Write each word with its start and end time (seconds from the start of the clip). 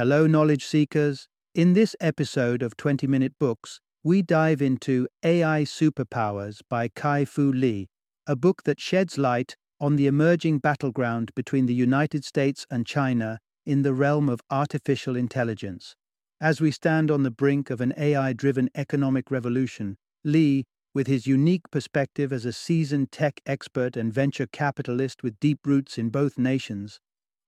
Hello, 0.00 0.26
knowledge 0.26 0.64
seekers. 0.64 1.28
In 1.54 1.74
this 1.74 1.94
episode 2.00 2.62
of 2.62 2.74
20 2.74 3.06
Minute 3.06 3.34
Books, 3.38 3.82
we 4.02 4.22
dive 4.22 4.62
into 4.62 5.06
AI 5.22 5.64
Superpowers 5.64 6.60
by 6.70 6.88
Kai 6.88 7.26
Fu 7.26 7.52
Lee, 7.52 7.90
a 8.26 8.34
book 8.34 8.62
that 8.62 8.80
sheds 8.80 9.18
light 9.18 9.56
on 9.78 9.96
the 9.96 10.06
emerging 10.06 10.60
battleground 10.60 11.32
between 11.34 11.66
the 11.66 11.74
United 11.74 12.24
States 12.24 12.64
and 12.70 12.86
China 12.86 13.40
in 13.66 13.82
the 13.82 13.92
realm 13.92 14.30
of 14.30 14.40
artificial 14.50 15.16
intelligence. 15.16 15.94
As 16.40 16.62
we 16.62 16.70
stand 16.70 17.10
on 17.10 17.22
the 17.22 17.30
brink 17.30 17.68
of 17.68 17.82
an 17.82 17.92
AI 17.98 18.32
driven 18.32 18.70
economic 18.74 19.30
revolution, 19.30 19.98
Lee, 20.24 20.64
with 20.94 21.08
his 21.08 21.26
unique 21.26 21.70
perspective 21.70 22.32
as 22.32 22.46
a 22.46 22.54
seasoned 22.54 23.12
tech 23.12 23.42
expert 23.44 23.98
and 23.98 24.10
venture 24.10 24.46
capitalist 24.46 25.22
with 25.22 25.38
deep 25.40 25.58
roots 25.66 25.98
in 25.98 26.08
both 26.08 26.38
nations, 26.38 27.00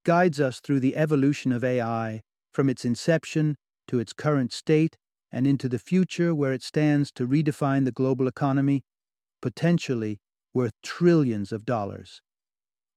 guides 0.05 0.39
us 0.39 0.61
through 0.61 0.81
the 0.81 0.97
evolution 0.97 1.51
of 1.51 1.65
AI 1.65 2.21
from 2.53 2.69
its 2.69 2.85
inception 2.85 3.57
to 3.89 3.99
its 3.99 4.13
current 4.13 4.53
state 4.53 4.97
and 5.31 5.47
into 5.47 5.69
the 5.69 5.79
future 5.79 6.35
where 6.35 6.53
it 6.53 6.63
stands 6.63 7.11
to 7.13 7.27
redefine 7.27 7.85
the 7.85 7.93
global 7.93 8.29
economy, 8.29 8.83
potentially 9.41 10.21
worth 10.55 10.73
trillions 10.83 11.53
of 11.53 11.65
dollars. 11.65 12.21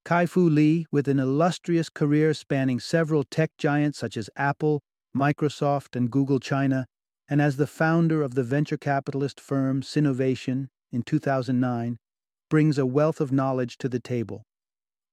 Kai 0.04 0.26
Fu 0.26 0.48
Lee, 0.48 0.86
with 0.92 1.08
an 1.08 1.18
illustrious 1.18 1.88
career 1.88 2.32
spanning 2.34 2.78
several 2.78 3.24
tech 3.24 3.50
giants 3.58 3.98
such 3.98 4.16
as 4.16 4.30
Apple, 4.36 4.82
Microsoft, 5.16 5.96
and 5.96 6.10
Google 6.10 6.38
China, 6.38 6.86
and 7.28 7.42
as 7.42 7.56
the 7.56 7.66
founder 7.66 8.22
of 8.22 8.34
the 8.34 8.44
venture 8.44 8.76
capitalist 8.76 9.40
firm 9.40 9.82
Sinovation 9.82 10.68
in 10.92 11.02
2009, 11.02 11.96
brings 12.48 12.78
a 12.78 12.86
wealth 12.86 13.20
of 13.20 13.32
knowledge 13.32 13.78
to 13.78 13.88
the 13.88 13.98
table. 13.98 14.44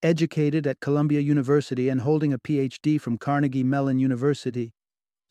Educated 0.04 0.68
at 0.68 0.82
Columbia 0.82 1.22
University 1.22 1.88
and 1.88 2.02
holding 2.02 2.34
a 2.34 2.38
PhD 2.38 3.00
from 3.00 3.18
Carnegie 3.18 3.64
Mellon 3.64 4.00
University, 4.00 4.74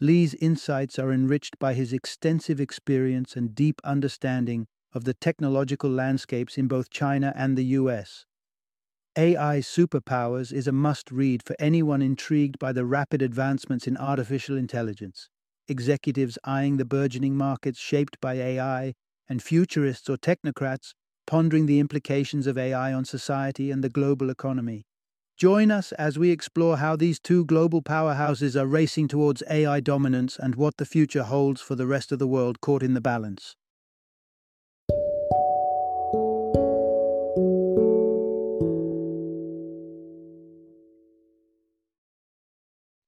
Lee's 0.01 0.33
insights 0.37 0.99
are 0.99 1.13
enriched 1.13 1.59
by 1.59 1.75
his 1.75 1.93
extensive 1.93 2.59
experience 2.59 3.37
and 3.37 3.55
deep 3.55 3.83
understanding 3.85 4.67
of 4.95 5.05
the 5.05 5.13
technological 5.13 5.91
landscapes 5.91 6.57
in 6.57 6.69
both 6.69 6.89
China 6.89 7.35
and 7.37 7.59
the 7.59 7.67
US. 7.77 8.25
AI 9.19 9.59
Superpowers 9.59 10.55
is 10.55 10.67
a 10.67 10.73
must 10.73 11.11
read 11.11 11.43
for 11.43 11.55
anyone 11.59 12.01
intrigued 12.01 12.59
by 12.59 12.73
the 12.73 12.87
rapid 12.87 13.21
advancements 13.21 13.87
in 13.87 13.99
artificial 13.99 14.57
intelligence, 14.57 15.29
executives 15.69 16.39
eyeing 16.45 16.79
the 16.79 16.87
burgeoning 16.87 17.37
markets 17.37 17.79
shaped 17.79 18.19
by 18.23 18.37
AI, 18.37 18.95
and 19.29 19.43
futurists 19.43 20.09
or 20.09 20.17
technocrats 20.17 20.95
pondering 21.27 21.67
the 21.67 21.81
implications 21.81 22.47
of 22.47 22.59
AI 22.59 22.93
on 22.93 23.05
society 23.05 23.71
and 23.71 23.83
the 23.83 23.89
global 23.89 24.31
economy. 24.31 24.85
Join 25.37 25.71
us 25.71 25.93
as 25.93 26.19
we 26.19 26.31
explore 26.31 26.77
how 26.77 26.95
these 26.95 27.19
two 27.19 27.45
global 27.45 27.83
powerhouses 27.83 28.55
are 28.55 28.67
racing 28.67 29.09
towards 29.09 29.43
AI 29.51 29.81
dominance 29.81 30.39
and 30.39 30.55
what 30.55 30.77
the 30.77 30.87
future 30.87 31.25
holds 31.25 31.61
for 31.61 31.75
the 31.75 31.87
rest 31.87 32.13
of 32.13 32.19
the 32.19 32.27
world 32.27 32.61
caught 32.61 32.83
in 32.83 32.95
the 32.95 33.01
balance. 33.01 33.57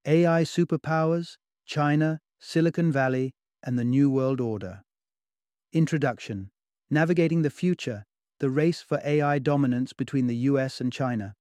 AI 0.06 0.42
Superpowers, 0.42 1.36
China, 1.64 2.20
Silicon 2.38 2.92
Valley, 2.92 3.32
and 3.62 3.78
the 3.78 3.84
New 3.84 4.10
World 4.10 4.40
Order. 4.40 4.82
Introduction 5.72 6.50
Navigating 6.90 7.40
the 7.40 7.50
Future 7.50 8.04
The 8.40 8.50
Race 8.50 8.82
for 8.82 9.00
AI 9.04 9.38
Dominance 9.38 9.94
Between 9.94 10.26
the 10.26 10.36
US 10.36 10.82
and 10.82 10.92
China. 10.92 11.34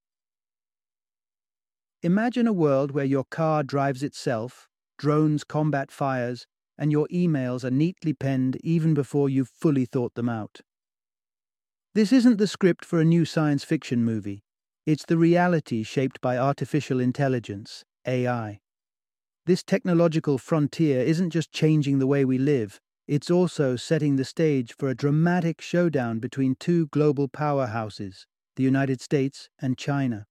Imagine 2.02 2.48
a 2.48 2.54
world 2.54 2.92
where 2.92 3.04
your 3.04 3.26
car 3.26 3.62
drives 3.62 4.04
itself, 4.04 4.70
drones 4.98 5.44
combat 5.44 5.92
fires, 5.92 6.48
and 6.78 6.94
your 6.94 7.08
emails 7.10 7.66
are 7.66 7.72
neatly 7.72 8.14
penned 8.14 8.58
even 8.64 8.94
before 8.94 9.30
you've 9.30 9.50
fully 9.50 9.86
thought 9.86 10.16
them 10.16 10.30
out. 10.30 10.62
This 11.94 12.14
isn't 12.14 12.38
the 12.38 12.48
script 12.48 12.86
for 12.86 13.02
a 13.02 13.06
new 13.06 13.26
science 13.26 13.66
fiction 13.66 14.04
movie. 14.04 14.44
It's 14.86 15.06
the 15.06 15.18
reality 15.18 15.84
shaped 15.84 16.22
by 16.22 16.38
artificial 16.38 17.02
intelligence, 17.02 17.84
AI. 18.08 18.62
This 19.46 19.62
technological 19.62 20.38
frontier 20.38 21.02
isn't 21.02 21.32
just 21.32 21.52
changing 21.52 22.00
the 22.00 22.08
way 22.08 22.24
we 22.24 22.38
live, 22.38 22.80
it's 23.08 23.30
also 23.30 23.76
setting 23.76 24.16
the 24.16 24.26
stage 24.26 24.76
for 24.78 24.90
a 24.90 24.96
dramatic 24.96 25.60
showdown 25.62 26.20
between 26.20 26.56
two 26.56 26.88
global 26.88 27.28
powerhouses, 27.28 28.26
the 28.56 28.64
United 28.64 29.02
States 29.02 29.50
and 29.60 29.78
China. 29.78 30.26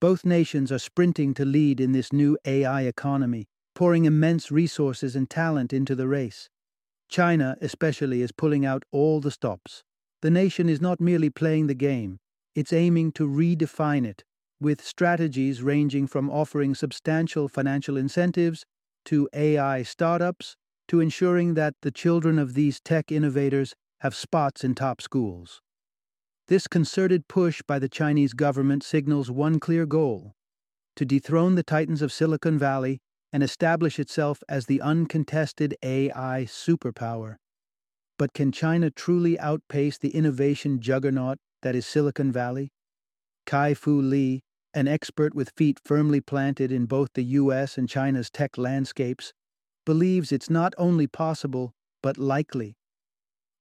Both 0.00 0.24
nations 0.24 0.72
are 0.72 0.78
sprinting 0.78 1.34
to 1.34 1.44
lead 1.44 1.80
in 1.80 1.92
this 1.92 2.12
new 2.12 2.36
AI 2.44 2.82
economy, 2.82 3.46
pouring 3.74 4.04
immense 4.04 4.50
resources 4.50 5.14
and 5.16 5.30
talent 5.30 5.72
into 5.72 5.94
the 5.94 6.08
race. 6.08 6.50
China, 7.08 7.56
especially, 7.60 8.22
is 8.22 8.32
pulling 8.32 8.66
out 8.66 8.84
all 8.90 9.20
the 9.20 9.30
stops. 9.30 9.84
The 10.20 10.30
nation 10.30 10.68
is 10.68 10.80
not 10.80 11.00
merely 11.00 11.30
playing 11.30 11.68
the 11.68 11.74
game, 11.74 12.18
it's 12.54 12.72
aiming 12.72 13.12
to 13.12 13.28
redefine 13.28 14.06
it 14.06 14.24
with 14.60 14.84
strategies 14.84 15.62
ranging 15.62 16.06
from 16.06 16.30
offering 16.30 16.74
substantial 16.74 17.48
financial 17.48 17.96
incentives 17.96 18.64
to 19.04 19.28
AI 19.34 19.82
startups 19.82 20.56
to 20.88 21.00
ensuring 21.00 21.54
that 21.54 21.74
the 21.82 21.90
children 21.90 22.38
of 22.38 22.54
these 22.54 22.80
tech 22.80 23.10
innovators 23.10 23.74
have 24.00 24.14
spots 24.14 24.64
in 24.64 24.74
top 24.74 25.00
schools. 25.00 25.60
This 26.48 26.66
concerted 26.66 27.26
push 27.26 27.62
by 27.66 27.78
the 27.78 27.88
Chinese 27.88 28.34
government 28.34 28.82
signals 28.82 29.30
one 29.30 29.58
clear 29.58 29.86
goal 29.86 30.34
to 30.96 31.04
dethrone 31.04 31.54
the 31.54 31.62
titans 31.62 32.02
of 32.02 32.12
Silicon 32.12 32.58
Valley 32.58 33.00
and 33.32 33.42
establish 33.42 33.98
itself 33.98 34.42
as 34.48 34.66
the 34.66 34.80
uncontested 34.80 35.74
AI 35.82 36.46
superpower. 36.48 37.36
But 38.16 38.32
can 38.32 38.52
China 38.52 38.90
truly 38.90 39.38
outpace 39.40 39.98
the 39.98 40.10
innovation 40.10 40.80
juggernaut 40.80 41.38
that 41.62 41.74
is 41.74 41.86
Silicon 41.86 42.30
Valley? 42.30 42.70
Kai 43.46 43.74
Fu 43.74 44.00
Lee, 44.00 44.42
an 44.72 44.86
expert 44.86 45.34
with 45.34 45.52
feet 45.56 45.80
firmly 45.84 46.20
planted 46.20 46.70
in 46.70 46.86
both 46.86 47.08
the 47.14 47.24
US 47.24 47.76
and 47.76 47.88
China's 47.88 48.30
tech 48.30 48.56
landscapes, 48.56 49.32
believes 49.84 50.32
it's 50.32 50.50
not 50.50 50.74
only 50.78 51.06
possible, 51.06 51.72
but 52.02 52.18
likely. 52.18 52.76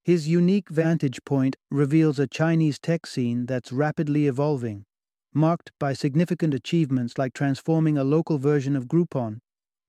His 0.03 0.27
unique 0.27 0.69
vantage 0.69 1.23
point 1.23 1.55
reveals 1.71 2.19
a 2.19 2.27
Chinese 2.27 2.77
tech 2.79 3.05
scene 3.05 3.45
that's 3.45 3.71
rapidly 3.71 4.27
evolving, 4.27 4.85
marked 5.33 5.71
by 5.79 5.93
significant 5.93 6.53
achievements 6.53 7.17
like 7.17 7.33
transforming 7.33 7.97
a 7.97 8.03
local 8.03 8.37
version 8.37 8.75
of 8.75 8.87
Groupon 8.87 9.39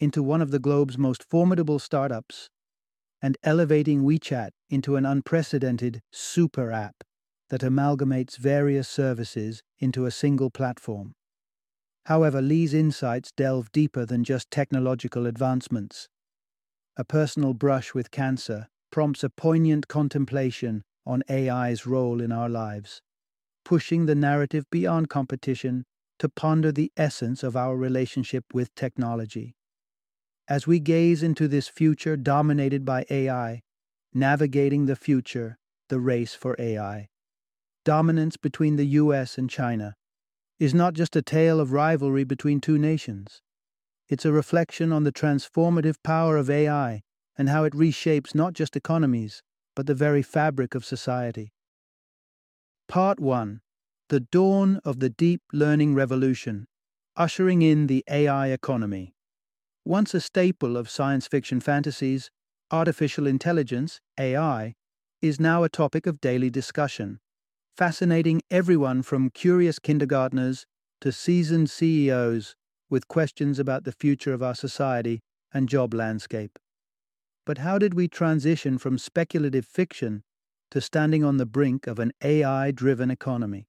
into 0.00 0.22
one 0.22 0.40
of 0.40 0.50
the 0.50 0.58
globe's 0.58 0.98
most 0.98 1.24
formidable 1.24 1.78
startups, 1.78 2.48
and 3.22 3.36
elevating 3.42 4.02
WeChat 4.02 4.50
into 4.70 4.96
an 4.96 5.06
unprecedented 5.06 6.00
super 6.12 6.70
app 6.70 6.96
that 7.50 7.62
amalgamates 7.62 8.36
various 8.36 8.88
services 8.88 9.62
into 9.78 10.06
a 10.06 10.10
single 10.10 10.50
platform. 10.50 11.14
However, 12.06 12.42
Lee's 12.42 12.74
insights 12.74 13.32
delve 13.32 13.72
deeper 13.72 14.04
than 14.04 14.24
just 14.24 14.50
technological 14.50 15.26
advancements. 15.26 16.08
A 16.96 17.04
personal 17.04 17.54
brush 17.54 17.92
with 17.92 18.12
cancer 18.12 18.68
prompts 18.92 19.24
a 19.24 19.28
poignant 19.30 19.88
contemplation 19.88 20.84
on 21.04 21.24
AI's 21.28 21.86
role 21.86 22.20
in 22.20 22.30
our 22.30 22.48
lives, 22.48 23.02
pushing 23.64 24.06
the 24.06 24.14
narrative 24.14 24.64
beyond 24.70 25.08
competition 25.08 25.84
to 26.20 26.28
ponder 26.28 26.70
the 26.70 26.92
essence 26.96 27.42
of 27.42 27.56
our 27.56 27.76
relationship 27.76 28.44
with 28.54 28.72
technology. 28.76 29.56
As 30.46 30.66
we 30.66 30.78
gaze 30.78 31.22
into 31.22 31.48
this 31.48 31.66
future 31.66 32.16
dominated 32.16 32.84
by 32.84 33.04
AI, 33.10 33.62
navigating 34.12 34.86
the 34.86 34.94
future, 34.94 35.56
the 35.88 35.98
race 35.98 36.34
for 36.34 36.54
AI, 36.60 37.08
dominance 37.84 38.36
between 38.36 38.76
the 38.76 38.86
US 38.86 39.36
and 39.36 39.50
China, 39.50 39.94
is 40.60 40.72
not 40.72 40.94
just 40.94 41.16
a 41.16 41.22
tale 41.22 41.58
of 41.58 41.72
rivalry 41.72 42.22
between 42.22 42.60
two 42.60 42.78
nations. 42.78 43.42
It's 44.08 44.24
a 44.24 44.32
reflection 44.32 44.92
on 44.92 45.04
the 45.04 45.12
transformative 45.12 45.96
power 46.02 46.36
of 46.36 46.50
AI 46.50 47.02
and 47.36 47.48
how 47.48 47.64
it 47.64 47.72
reshapes 47.72 48.34
not 48.34 48.52
just 48.52 48.76
economies, 48.76 49.42
but 49.74 49.86
the 49.86 49.94
very 49.94 50.22
fabric 50.22 50.74
of 50.74 50.84
society. 50.84 51.52
Part 52.86 53.18
1 53.18 53.60
The 54.08 54.20
Dawn 54.20 54.80
of 54.84 55.00
the 55.00 55.10
Deep 55.10 55.42
Learning 55.52 55.94
Revolution 55.94 56.66
Ushering 57.16 57.62
in 57.62 57.86
the 57.86 58.04
AI 58.10 58.48
Economy. 58.48 59.14
Once 59.84 60.14
a 60.14 60.20
staple 60.20 60.76
of 60.76 60.90
science 60.90 61.26
fiction 61.26 61.60
fantasies, 61.60 62.30
artificial 62.70 63.26
intelligence, 63.26 64.00
AI, 64.18 64.74
is 65.22 65.40
now 65.40 65.62
a 65.62 65.68
topic 65.68 66.06
of 66.06 66.20
daily 66.20 66.50
discussion 66.50 67.20
fascinating 67.76 68.40
everyone 68.52 69.02
from 69.02 69.30
curious 69.30 69.80
kindergartners 69.80 70.64
to 71.00 71.10
seasoned 71.10 71.68
CEOs 71.68 72.54
with 72.90 73.08
questions 73.08 73.58
about 73.58 73.84
the 73.84 73.92
future 73.92 74.32
of 74.32 74.42
our 74.42 74.54
society 74.54 75.20
and 75.52 75.68
job 75.68 75.94
landscape. 75.94 76.58
But 77.46 77.58
how 77.58 77.78
did 77.78 77.94
we 77.94 78.08
transition 78.08 78.78
from 78.78 78.98
speculative 78.98 79.66
fiction 79.66 80.22
to 80.70 80.80
standing 80.80 81.24
on 81.24 81.36
the 81.36 81.46
brink 81.46 81.86
of 81.86 81.98
an 81.98 82.12
AI 82.22 82.70
driven 82.70 83.10
economy? 83.10 83.68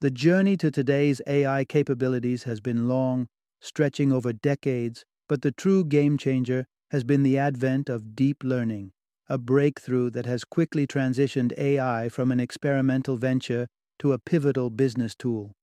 The 0.00 0.10
journey 0.10 0.56
to 0.58 0.70
today's 0.70 1.22
AI 1.26 1.64
capabilities 1.64 2.42
has 2.44 2.60
been 2.60 2.88
long, 2.88 3.28
stretching 3.60 4.12
over 4.12 4.32
decades 4.32 5.04
But 5.28 5.42
the 5.42 5.52
true 5.52 5.84
game 5.84 6.18
changer 6.18 6.66
has 6.90 7.02
been 7.04 7.22
the 7.22 7.38
advent 7.38 7.88
of 7.88 8.14
deep 8.14 8.44
learning, 8.44 8.92
a 9.28 9.38
breakthrough 9.38 10.10
that 10.10 10.26
has 10.26 10.44
quickly 10.44 10.86
transitioned 10.86 11.56
AI 11.56 12.08
from 12.10 12.30
an 12.30 12.40
experimental 12.40 13.16
venture 13.16 13.68
to 14.00 14.12
a 14.12 14.18
pivotal 14.18 14.68
business 14.68 15.14
tool. 15.14 15.54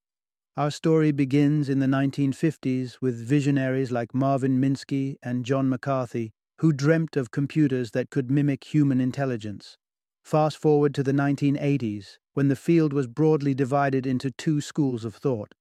Our 0.58 0.70
story 0.70 1.14
begins 1.14 1.70
in 1.70 1.80
the 1.80 1.86
1950s 1.86 2.98
with 3.00 3.26
visionaries 3.26 3.90
like 3.90 4.14
Marvin 4.14 4.60
Minsky 4.60 5.16
and 5.24 5.46
John 5.46 5.70
McCarthy, 5.70 6.34
who 6.58 6.74
dreamt 6.74 7.16
of 7.16 7.32
computers 7.32 7.92
that 7.92 8.10
could 8.10 8.30
mimic 8.30 8.66
human 8.66 9.00
intelligence. 9.00 9.78
Fast 10.26 10.58
forward 10.58 10.94
to 10.96 11.04
the 11.04 11.14
1980s, 11.14 12.18
when 12.34 12.50
the 12.50 12.58
field 12.58 12.92
was 12.92 13.08
broadly 13.08 13.54
divided 13.54 14.06
into 14.06 14.30
two 14.30 14.60
schools 14.60 15.06
of 15.06 15.16
thought. 15.16 15.54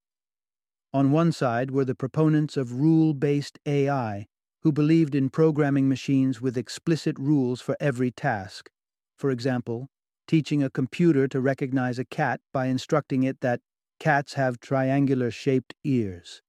On 0.92 1.12
one 1.12 1.30
side 1.30 1.70
were 1.70 1.84
the 1.84 1.94
proponents 1.94 2.56
of 2.56 2.80
rule 2.80 3.14
based 3.14 3.60
AI, 3.66 4.26
who 4.62 4.72
believed 4.72 5.14
in 5.14 5.30
programming 5.30 5.88
machines 5.88 6.40
with 6.40 6.58
explicit 6.58 7.16
rules 7.16 7.60
for 7.60 7.76
every 7.78 8.10
task. 8.10 8.68
For 9.16 9.30
example, 9.30 9.86
teaching 10.26 10.64
a 10.64 10.70
computer 10.70 11.28
to 11.28 11.40
recognize 11.40 12.00
a 12.00 12.04
cat 12.04 12.40
by 12.52 12.66
instructing 12.66 13.22
it 13.22 13.40
that 13.40 13.60
cats 14.00 14.32
have 14.32 14.58
triangular 14.58 15.30
shaped 15.30 15.74
ears. 15.84 16.42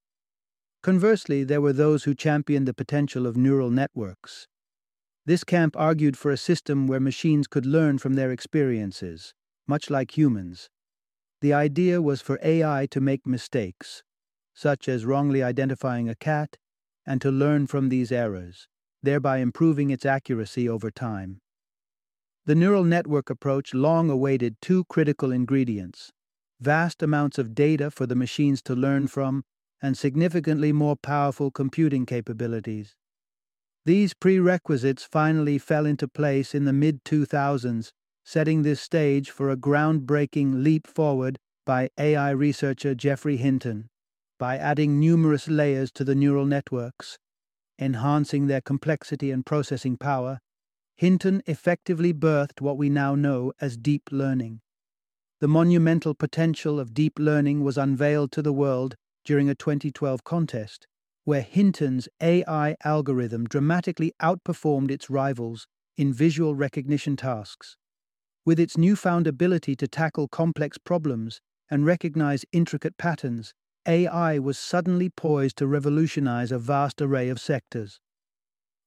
Conversely, 0.81 1.43
there 1.43 1.61
were 1.61 1.73
those 1.73 2.05
who 2.05 2.15
championed 2.15 2.67
the 2.67 2.73
potential 2.73 3.27
of 3.27 3.37
neural 3.37 3.69
networks. 3.69 4.47
This 5.25 5.43
camp 5.43 5.75
argued 5.77 6.17
for 6.17 6.31
a 6.31 6.37
system 6.37 6.87
where 6.87 6.99
machines 6.99 7.45
could 7.47 7.67
learn 7.67 7.99
from 7.99 8.15
their 8.15 8.31
experiences, 8.31 9.35
much 9.67 9.91
like 9.91 10.17
humans. 10.17 10.69
The 11.41 11.53
idea 11.53 12.01
was 12.01 12.21
for 12.21 12.39
AI 12.41 12.87
to 12.89 13.01
make 13.01 13.27
mistakes, 13.27 14.01
such 14.55 14.87
as 14.87 15.05
wrongly 15.05 15.43
identifying 15.43 16.09
a 16.09 16.15
cat 16.15 16.57
and 17.05 17.21
to 17.21 17.29
learn 17.29 17.67
from 17.67 17.89
these 17.89 18.11
errors, 18.11 18.67
thereby 19.03 19.37
improving 19.37 19.89
its 19.89 20.05
accuracy 20.05 20.69
over 20.69 20.89
time. 20.89 21.41
The 22.45 22.55
neural 22.55 22.83
network 22.83 23.29
approach 23.29 23.73
long 23.73 24.09
awaited 24.09 24.55
two 24.61 24.85
critical 24.85 25.31
ingredients 25.31 26.11
vast 26.61 27.01
amounts 27.03 27.37
of 27.37 27.53
data 27.55 27.91
for 27.91 28.05
the 28.05 28.15
machines 28.15 28.61
to 28.61 28.75
learn 28.75 29.07
from, 29.07 29.43
and 29.81 29.97
significantly 29.97 30.71
more 30.71 30.95
powerful 30.95 31.51
computing 31.51 32.05
capabilities. 32.05 32.95
These 33.83 34.13
prerequisites 34.13 35.03
finally 35.03 35.57
fell 35.57 35.85
into 35.85 36.07
place 36.07 36.53
in 36.53 36.65
the 36.65 36.73
mid 36.73 37.03
2000s, 37.03 37.91
setting 38.23 38.61
this 38.61 38.79
stage 38.79 39.31
for 39.31 39.49
a 39.49 39.57
groundbreaking 39.57 40.63
leap 40.63 40.85
forward 40.85 41.39
by 41.65 41.89
AI 41.97 42.29
researcher 42.29 42.93
Geoffrey 42.93 43.37
Hinton 43.37 43.89
by 44.41 44.57
adding 44.57 44.99
numerous 44.99 45.47
layers 45.47 45.91
to 45.91 46.03
the 46.03 46.15
neural 46.15 46.47
networks, 46.47 47.19
enhancing 47.77 48.47
their 48.47 48.59
complexity 48.59 49.29
and 49.29 49.45
processing 49.45 49.97
power, 49.97 50.39
Hinton 50.95 51.43
effectively 51.45 52.11
birthed 52.11 52.59
what 52.59 52.75
we 52.75 52.89
now 52.89 53.13
know 53.13 53.53
as 53.61 53.77
deep 53.77 54.09
learning. 54.11 54.61
The 55.41 55.47
monumental 55.47 56.13
potential 56.13 56.79
of 56.79 56.93
deep 56.93 57.17
learning 57.17 57.63
was 57.63 57.75
unveiled 57.75 58.31
to 58.33 58.43
the 58.43 58.53
world 58.53 58.95
during 59.25 59.49
a 59.49 59.55
2012 59.55 60.23
contest, 60.23 60.85
where 61.23 61.41
Hinton's 61.41 62.07
AI 62.21 62.75
algorithm 62.85 63.45
dramatically 63.45 64.13
outperformed 64.21 64.91
its 64.91 65.09
rivals 65.09 65.65
in 65.97 66.13
visual 66.13 66.53
recognition 66.53 67.15
tasks. 67.15 67.75
With 68.45 68.59
its 68.59 68.77
newfound 68.77 69.25
ability 69.25 69.75
to 69.77 69.87
tackle 69.87 70.27
complex 70.27 70.77
problems 70.77 71.41
and 71.71 71.87
recognize 71.87 72.45
intricate 72.51 72.99
patterns, 72.99 73.55
AI 73.87 74.37
was 74.37 74.59
suddenly 74.59 75.09
poised 75.09 75.57
to 75.57 75.65
revolutionize 75.65 76.51
a 76.51 76.59
vast 76.59 77.01
array 77.01 77.29
of 77.29 77.41
sectors. 77.41 77.99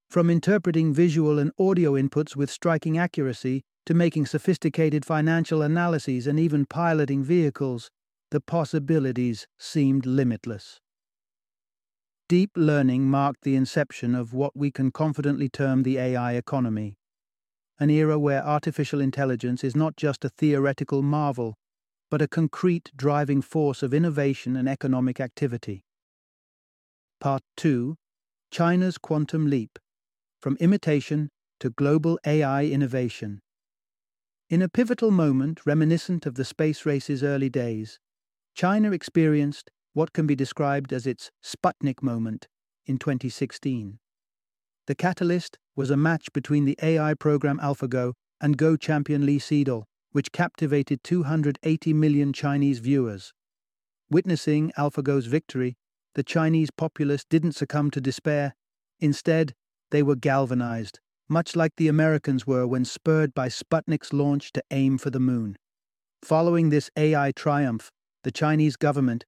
From 0.09 0.31
interpreting 0.31 0.95
visual 0.95 1.41
and 1.41 1.51
audio 1.59 1.95
inputs 1.95 2.37
with 2.37 2.49
striking 2.49 2.97
accuracy 2.97 3.65
to 3.87 3.95
making 3.95 4.27
sophisticated 4.27 5.05
financial 5.05 5.63
analyses 5.63 6.27
and 6.27 6.41
even 6.41 6.67
piloting 6.67 7.23
vehicles, 7.23 7.91
the 8.31 8.41
possibilities 8.41 9.47
seemed 9.59 10.07
limitless. 10.07 10.81
Deep 12.29 12.51
learning 12.57 13.05
marked 13.05 13.43
the 13.43 13.55
inception 13.55 14.15
of 14.15 14.33
what 14.33 14.57
we 14.57 14.71
can 14.71 14.91
confidently 14.91 15.49
term 15.49 15.83
the 15.83 15.99
AI 15.99 16.33
economy, 16.33 16.97
an 17.79 17.91
era 17.91 18.19
where 18.19 18.45
artificial 18.45 19.01
intelligence 19.01 19.63
is 19.63 19.77
not 19.77 19.97
just 19.97 20.25
a 20.25 20.31
theoretical 20.31 21.03
marvel, 21.03 21.55
but 22.11 22.23
a 22.23 22.29
concrete 22.29 22.91
driving 22.97 23.43
force 23.43 23.83
of 23.83 23.93
innovation 23.93 24.57
and 24.57 24.69
economic 24.69 25.21
activity. 25.21 25.83
Part 27.21 27.43
2 27.57 27.97
China's 28.51 28.99
Quantum 28.99 29.51
Leap 29.51 29.79
From 30.41 30.57
Imitation 30.61 31.29
to 31.61 31.71
Global 31.71 32.19
AI 32.27 32.65
Innovation. 32.65 33.41
In 34.51 34.61
a 34.61 34.69
pivotal 34.69 35.11
moment 35.11 35.65
reminiscent 35.65 36.27
of 36.27 36.35
the 36.35 36.45
space 36.45 36.85
race's 36.85 37.23
early 37.23 37.49
days, 37.49 37.99
China 38.55 38.93
experienced 38.93 39.71
what 39.95 40.13
can 40.13 40.27
be 40.27 40.37
described 40.37 40.93
as 40.93 41.07
its 41.07 41.31
Sputnik 41.43 42.03
moment 42.03 42.47
in 42.85 42.99
2016. 42.99 43.99
The 44.87 44.95
catalyst 44.95 45.59
was 45.75 45.91
a 45.91 45.97
match 45.97 46.31
between 46.35 46.67
the 46.67 46.79
AI 46.83 47.15
program 47.15 47.59
AlphaGo 47.59 48.13
and 48.39 48.59
Go 48.59 48.77
champion 48.77 49.25
Lee 49.25 49.39
Sedol, 49.39 49.85
which 50.13 50.31
captivated 50.31 51.03
280 51.03 51.95
million 51.95 52.33
Chinese 52.35 52.81
viewers. 52.81 53.33
Witnessing 54.11 54.73
AlphaGo's 54.77 55.25
victory, 55.25 55.79
the 56.15 56.23
Chinese 56.23 56.71
populace 56.71 57.25
didn't 57.25 57.53
succumb 57.53 57.91
to 57.93 58.01
despair. 58.01 58.55
Instead, 59.01 59.55
they 59.91 60.03
were 60.03 60.17
galvanized, 60.17 61.01
much 61.29 61.57
like 61.57 61.73
the 61.77 61.89
Americans 61.89 62.47
were 62.47 62.67
when 62.67 62.85
spurred 62.85 63.35
by 63.35 63.49
Sputnik's 63.49 64.13
launch 64.13 64.53
to 64.53 64.63
aim 64.71 64.99
for 64.99 65.11
the 65.11 65.21
moon. 65.21 65.57
Following 66.23 66.71
this 66.71 66.91
AI 66.97 67.33
triumph, 67.33 67.91
the 68.23 68.31
Chinese 68.31 68.77
government, 68.77 69.25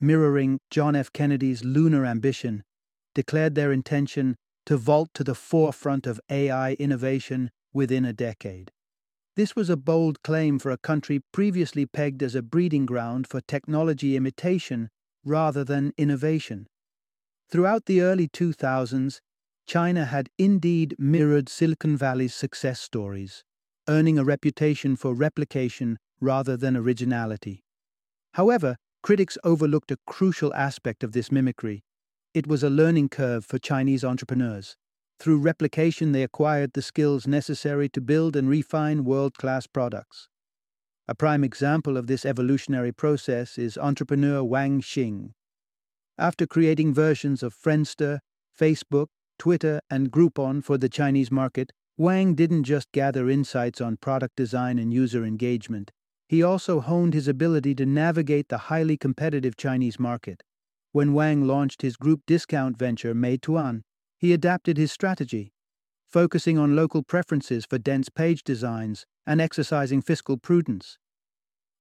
mirroring 0.00 0.58
John 0.70 0.96
F. 0.96 1.12
Kennedy's 1.12 1.64
lunar 1.64 2.04
ambition, 2.04 2.62
declared 3.14 3.54
their 3.54 3.72
intention 3.72 4.36
to 4.66 4.76
vault 4.76 5.10
to 5.14 5.24
the 5.24 5.34
forefront 5.34 6.06
of 6.06 6.20
AI 6.30 6.74
innovation 6.74 7.50
within 7.72 8.04
a 8.04 8.12
decade. 8.12 8.70
This 9.36 9.54
was 9.56 9.70
a 9.70 9.76
bold 9.76 10.22
claim 10.22 10.58
for 10.58 10.70
a 10.70 10.78
country 10.78 11.20
previously 11.32 11.86
pegged 11.86 12.22
as 12.22 12.34
a 12.34 12.42
breeding 12.42 12.86
ground 12.86 13.26
for 13.26 13.40
technology 13.40 14.16
imitation 14.16 14.90
rather 15.24 15.64
than 15.64 15.92
innovation. 15.96 16.66
Throughout 17.50 17.86
the 17.86 18.00
early 18.00 18.28
2000s, 18.28 19.20
China 19.70 20.04
had 20.04 20.28
indeed 20.36 20.96
mirrored 20.98 21.48
Silicon 21.48 21.96
Valley's 21.96 22.34
success 22.34 22.80
stories, 22.80 23.44
earning 23.88 24.18
a 24.18 24.24
reputation 24.24 24.96
for 24.96 25.14
replication 25.14 25.96
rather 26.20 26.56
than 26.56 26.76
originality. 26.76 27.62
However, 28.34 28.74
critics 29.04 29.38
overlooked 29.44 29.92
a 29.92 29.98
crucial 30.08 30.52
aspect 30.54 31.04
of 31.04 31.12
this 31.12 31.30
mimicry. 31.30 31.84
It 32.34 32.48
was 32.48 32.64
a 32.64 32.68
learning 32.68 33.10
curve 33.10 33.44
for 33.44 33.60
Chinese 33.60 34.02
entrepreneurs. 34.02 34.74
Through 35.20 35.38
replication, 35.38 36.10
they 36.10 36.24
acquired 36.24 36.72
the 36.72 36.82
skills 36.82 37.28
necessary 37.28 37.88
to 37.90 38.00
build 38.00 38.34
and 38.34 38.48
refine 38.48 39.04
world 39.04 39.34
class 39.38 39.68
products. 39.68 40.28
A 41.06 41.14
prime 41.14 41.44
example 41.44 41.96
of 41.96 42.08
this 42.08 42.26
evolutionary 42.26 42.90
process 42.90 43.56
is 43.56 43.78
entrepreneur 43.78 44.42
Wang 44.42 44.80
Xing. 44.80 45.30
After 46.18 46.44
creating 46.44 46.92
versions 46.92 47.44
of 47.44 47.54
Friendster, 47.54 48.18
Facebook, 48.60 49.06
Twitter, 49.40 49.80
and 49.88 50.12
Groupon 50.12 50.62
for 50.62 50.76
the 50.76 50.90
Chinese 50.90 51.30
market, 51.30 51.72
Wang 51.96 52.34
didn't 52.34 52.64
just 52.64 52.92
gather 52.92 53.30
insights 53.30 53.80
on 53.80 53.96
product 53.96 54.36
design 54.36 54.78
and 54.78 54.92
user 54.92 55.24
engagement. 55.24 55.90
He 56.28 56.42
also 56.42 56.80
honed 56.80 57.14
his 57.14 57.26
ability 57.26 57.74
to 57.76 57.86
navigate 57.86 58.50
the 58.50 58.68
highly 58.68 58.98
competitive 58.98 59.56
Chinese 59.56 59.98
market. 59.98 60.42
When 60.92 61.14
Wang 61.14 61.46
launched 61.46 61.80
his 61.80 61.96
group 61.96 62.20
discount 62.26 62.76
venture, 62.76 63.14
Meituan, 63.14 63.80
he 64.18 64.34
adapted 64.34 64.76
his 64.76 64.92
strategy, 64.92 65.54
focusing 66.06 66.58
on 66.58 66.76
local 66.76 67.02
preferences 67.02 67.64
for 67.64 67.78
dense 67.78 68.10
page 68.10 68.44
designs 68.44 69.06
and 69.26 69.40
exercising 69.40 70.02
fiscal 70.02 70.36
prudence. 70.36 70.98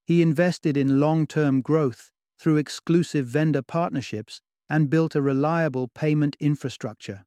He 0.05 0.21
invested 0.21 0.77
in 0.77 1.01
long 1.01 1.27
term 1.27 1.59
growth 1.59 2.09
through 2.39 2.55
exclusive 2.55 3.27
vendor 3.27 3.61
partnerships 3.61 4.39
and 4.69 4.89
built 4.89 5.13
a 5.13 5.21
reliable 5.21 5.89
payment 5.89 6.37
infrastructure. 6.39 7.25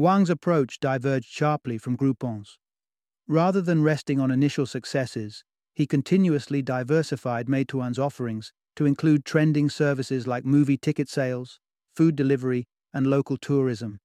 Wang's 0.00 0.30
approach 0.30 0.78
diverged 0.78 1.28
sharply 1.28 1.76
from 1.76 1.96
Groupon's. 1.96 2.56
Rather 3.26 3.60
than 3.60 3.82
resting 3.82 4.20
on 4.20 4.30
initial 4.30 4.64
successes, 4.64 5.42
he 5.74 5.88
continuously 5.88 6.62
diversified 6.62 7.48
Meituan's 7.48 7.98
offerings 7.98 8.52
to 8.76 8.86
include 8.86 9.24
trending 9.24 9.68
services 9.68 10.24
like 10.28 10.44
movie 10.44 10.76
ticket 10.76 11.08
sales, 11.08 11.58
food 11.96 12.14
delivery, 12.14 12.68
and 12.94 13.08
local 13.08 13.36
tourism. 13.36 13.98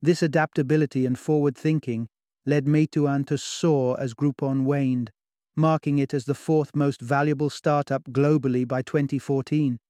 This 0.00 0.22
adaptability 0.22 1.04
and 1.06 1.18
forward 1.18 1.56
thinking 1.56 2.08
led 2.46 2.66
Meituan 2.66 3.26
to 3.26 3.36
soar 3.36 3.98
as 4.00 4.14
Groupon 4.14 4.62
waned, 4.62 5.10
marking 5.56 5.98
it 5.98 6.14
as 6.14 6.24
the 6.24 6.34
fourth 6.36 6.76
most 6.76 7.00
valuable 7.00 7.50
startup 7.50 8.04
globally 8.04 8.66
by 8.66 8.82
2014. 8.82 9.80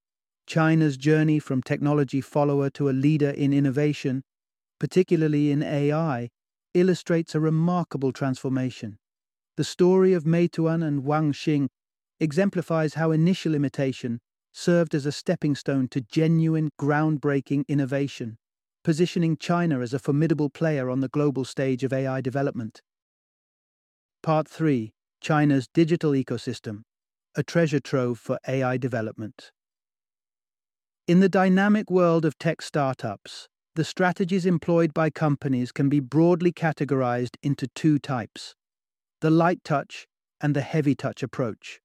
China's 0.46 0.96
journey 0.96 1.38
from 1.38 1.62
technology 1.62 2.22
follower 2.22 2.70
to 2.70 2.88
a 2.88 2.92
leader 2.92 3.30
in 3.30 3.52
innovation, 3.52 4.22
particularly 4.82 5.52
in 5.52 5.62
AI, 5.62 6.28
illustrates 6.74 7.36
a 7.36 7.40
remarkable 7.40 8.10
transformation. 8.10 8.98
The 9.56 9.62
story 9.62 10.12
of 10.12 10.24
Meituan 10.24 10.82
and 10.84 11.04
Wang 11.04 11.32
Xing 11.32 11.68
exemplifies 12.18 12.94
how 12.94 13.12
initial 13.12 13.54
imitation 13.54 14.18
served 14.50 14.92
as 14.96 15.06
a 15.06 15.12
stepping 15.12 15.54
stone 15.54 15.86
to 15.92 16.00
genuine, 16.00 16.68
groundbreaking 16.80 17.62
innovation, 17.68 18.38
positioning 18.82 19.36
China 19.36 19.78
as 19.78 19.94
a 19.94 20.00
formidable 20.00 20.50
player 20.50 20.90
on 20.90 20.98
the 20.98 21.06
global 21.06 21.44
stage 21.44 21.84
of 21.84 21.92
AI 21.92 22.20
development. 22.20 22.82
Part 24.20 24.48
3 24.48 24.90
China's 25.20 25.68
Digital 25.72 26.10
Ecosystem 26.10 26.82
A 27.36 27.44
Treasure 27.44 27.78
Trove 27.78 28.18
for 28.18 28.36
AI 28.48 28.78
Development. 28.78 29.52
In 31.06 31.20
the 31.20 31.28
dynamic 31.28 31.88
world 31.88 32.24
of 32.24 32.36
tech 32.36 32.60
startups, 32.60 33.48
the 33.74 33.84
strategies 33.84 34.44
employed 34.44 34.92
by 34.92 35.08
companies 35.08 35.72
can 35.72 35.88
be 35.88 36.00
broadly 36.00 36.52
categorized 36.52 37.36
into 37.42 37.66
two 37.68 37.98
types 37.98 38.54
the 39.22 39.30
light 39.30 39.62
touch 39.62 40.08
and 40.40 40.56
the 40.56 40.60
heavy 40.62 40.96
touch 40.96 41.22
approach. 41.22 41.80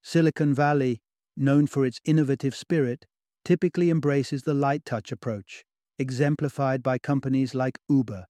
Silicon 0.00 0.54
Valley, 0.54 1.00
known 1.36 1.66
for 1.66 1.84
its 1.84 2.00
innovative 2.04 2.54
spirit, 2.54 3.04
typically 3.44 3.90
embraces 3.90 4.42
the 4.42 4.54
light 4.54 4.84
touch 4.84 5.10
approach, 5.10 5.64
exemplified 5.98 6.80
by 6.80 6.98
companies 6.98 7.52
like 7.52 7.80
Uber. 7.88 8.26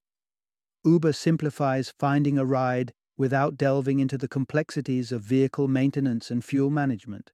Uber 0.83 1.13
simplifies 1.13 1.93
finding 1.99 2.39
a 2.39 2.45
ride 2.45 2.95
without 3.19 3.59
delving 3.59 4.01
into 4.01 4.17
the 4.17 4.29
complexities 4.29 5.13
of 5.13 5.21
vehicle 5.21 5.69
maintenance 5.69 6.31
and 6.31 6.43
fuel 6.43 6.71
management, 6.71 7.31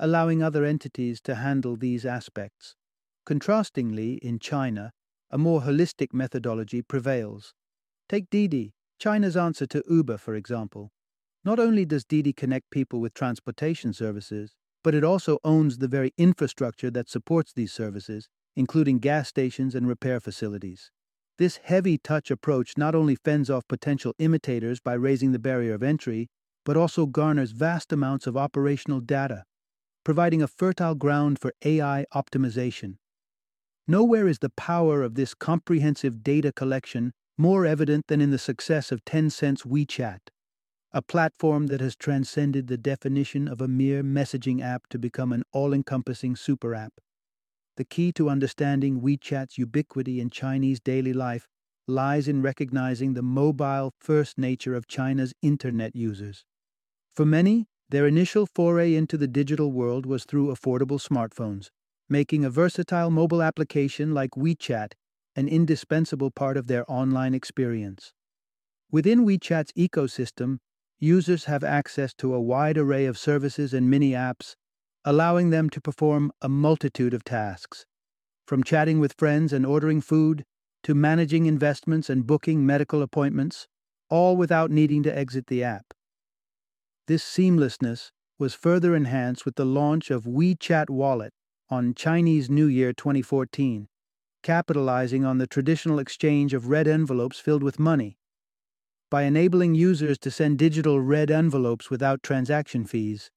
allowing 0.00 0.42
other 0.42 0.64
entities 0.64 1.20
to 1.20 1.36
handle 1.36 1.76
these 1.76 2.04
aspects. 2.04 2.74
Contrastingly, 3.30 4.18
in 4.22 4.40
China, 4.40 4.90
a 5.30 5.38
more 5.38 5.60
holistic 5.60 6.12
methodology 6.12 6.82
prevails. 6.82 7.54
Take 8.08 8.28
Didi, 8.28 8.72
China's 8.98 9.36
answer 9.36 9.66
to 9.66 9.84
Uber, 9.88 10.18
for 10.18 10.34
example. 10.34 10.90
Not 11.44 11.60
only 11.60 11.84
does 11.84 12.04
Didi 12.04 12.32
connect 12.32 12.72
people 12.72 12.98
with 13.00 13.14
transportation 13.14 13.92
services, 13.92 14.56
but 14.82 14.96
it 14.96 15.04
also 15.04 15.38
owns 15.44 15.78
the 15.78 15.86
very 15.86 16.12
infrastructure 16.18 16.90
that 16.90 17.08
supports 17.08 17.52
these 17.52 17.72
services, 17.72 18.28
including 18.56 18.98
gas 18.98 19.28
stations 19.28 19.76
and 19.76 19.86
repair 19.86 20.18
facilities. 20.18 20.90
This 21.38 21.58
heavy 21.58 21.98
touch 21.98 22.32
approach 22.32 22.76
not 22.76 22.96
only 22.96 23.14
fends 23.14 23.48
off 23.48 23.68
potential 23.68 24.12
imitators 24.18 24.80
by 24.80 24.94
raising 24.94 25.30
the 25.30 25.38
barrier 25.38 25.74
of 25.74 25.84
entry, 25.84 26.26
but 26.64 26.76
also 26.76 27.06
garners 27.06 27.52
vast 27.52 27.92
amounts 27.92 28.26
of 28.26 28.36
operational 28.36 28.98
data, 28.98 29.44
providing 30.04 30.42
a 30.42 30.48
fertile 30.48 30.96
ground 30.96 31.38
for 31.38 31.52
AI 31.64 32.06
optimization. 32.12 32.96
Nowhere 33.88 34.28
is 34.28 34.38
the 34.38 34.50
power 34.50 35.02
of 35.02 35.14
this 35.14 35.34
comprehensive 35.34 36.22
data 36.22 36.52
collection 36.52 37.12
more 37.36 37.64
evident 37.64 38.06
than 38.08 38.20
in 38.20 38.30
the 38.30 38.38
success 38.38 38.92
of 38.92 39.04
Tencent's 39.04 39.62
WeChat, 39.62 40.18
a 40.92 41.02
platform 41.02 41.68
that 41.68 41.80
has 41.80 41.96
transcended 41.96 42.66
the 42.66 42.76
definition 42.76 43.48
of 43.48 43.60
a 43.60 43.68
mere 43.68 44.02
messaging 44.02 44.60
app 44.60 44.86
to 44.90 44.98
become 44.98 45.32
an 45.32 45.42
all 45.52 45.72
encompassing 45.72 46.36
super 46.36 46.74
app. 46.74 46.94
The 47.76 47.84
key 47.84 48.12
to 48.12 48.28
understanding 48.28 49.00
WeChat's 49.00 49.56
ubiquity 49.56 50.20
in 50.20 50.28
Chinese 50.28 50.80
daily 50.80 51.12
life 51.12 51.48
lies 51.88 52.28
in 52.28 52.42
recognizing 52.42 53.14
the 53.14 53.22
mobile 53.22 53.94
first 53.98 54.36
nature 54.36 54.74
of 54.74 54.86
China's 54.86 55.32
internet 55.40 55.96
users. 55.96 56.44
For 57.14 57.24
many, 57.24 57.66
their 57.88 58.06
initial 58.06 58.46
foray 58.46 58.94
into 58.94 59.16
the 59.16 59.26
digital 59.26 59.72
world 59.72 60.06
was 60.06 60.24
through 60.24 60.54
affordable 60.54 61.00
smartphones, 61.00 61.70
making 62.10 62.44
a 62.44 62.50
versatile 62.50 63.10
mobile 63.10 63.42
application 63.42 64.12
like 64.12 64.32
WeChat 64.32 64.92
an 65.36 65.48
indispensable 65.48 66.30
part 66.30 66.56
of 66.56 66.66
their 66.66 66.84
online 66.90 67.34
experience. 67.34 68.12
Within 68.90 69.24
WeChat's 69.24 69.72
ecosystem, 69.72 70.58
users 70.98 71.44
have 71.44 71.62
access 71.62 72.12
to 72.14 72.34
a 72.34 72.40
wide 72.40 72.76
array 72.76 73.06
of 73.06 73.16
services 73.16 73.72
and 73.72 73.88
mini 73.88 74.10
apps, 74.10 74.56
allowing 75.04 75.50
them 75.50 75.70
to 75.70 75.80
perform 75.80 76.32
a 76.42 76.48
multitude 76.48 77.14
of 77.14 77.24
tasks. 77.24 77.86
From 78.46 78.64
chatting 78.64 78.98
with 78.98 79.14
friends 79.16 79.52
and 79.52 79.64
ordering 79.64 80.00
food, 80.00 80.44
to 80.82 80.94
managing 80.94 81.46
investments 81.46 82.10
and 82.10 82.26
booking 82.26 82.66
medical 82.66 83.02
appointments, 83.02 83.68
all 84.08 84.36
without 84.36 84.70
needing 84.70 85.02
to 85.04 85.16
exit 85.16 85.46
the 85.46 85.62
app. 85.62 85.94
This 87.06 87.22
seamlessness 87.22 88.10
was 88.38 88.54
further 88.54 88.96
enhanced 88.96 89.44
with 89.44 89.54
the 89.54 89.66
launch 89.66 90.10
of 90.10 90.24
WeChat 90.24 90.90
Wallet 90.90 91.32
on 91.72 91.94
Chinese 91.94 92.50
New 92.50 92.66
Year 92.66 92.92
2014, 92.92 93.86
capitalizing 94.42 95.24
on 95.24 95.38
the 95.38 95.46
traditional 95.46 96.00
exchange 96.00 96.52
of 96.52 96.68
red 96.68 96.88
envelopes 96.88 97.38
filled 97.38 97.62
with 97.62 97.78
money. 97.78 98.18
By 99.08 99.22
enabling 99.22 99.76
users 99.76 100.18
to 100.18 100.32
send 100.32 100.58
digital 100.58 101.00
red 101.00 101.30
envelopes 101.30 101.88
without 101.88 102.24
transaction 102.24 102.84
fees, 102.84 103.30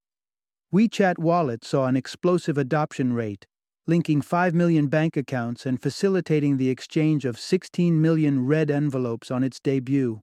WeChat 0.73 1.19
Wallet 1.19 1.63
saw 1.63 1.85
an 1.85 1.95
explosive 1.95 2.57
adoption 2.57 3.13
rate, 3.13 3.45
linking 3.85 4.19
5 4.19 4.55
million 4.55 4.87
bank 4.87 5.15
accounts 5.15 5.67
and 5.67 5.79
facilitating 5.79 6.57
the 6.57 6.69
exchange 6.69 7.25
of 7.25 7.39
16 7.39 8.01
million 8.01 8.47
red 8.47 8.71
envelopes 8.71 9.29
on 9.29 9.43
its 9.43 9.59
debut. 9.59 10.21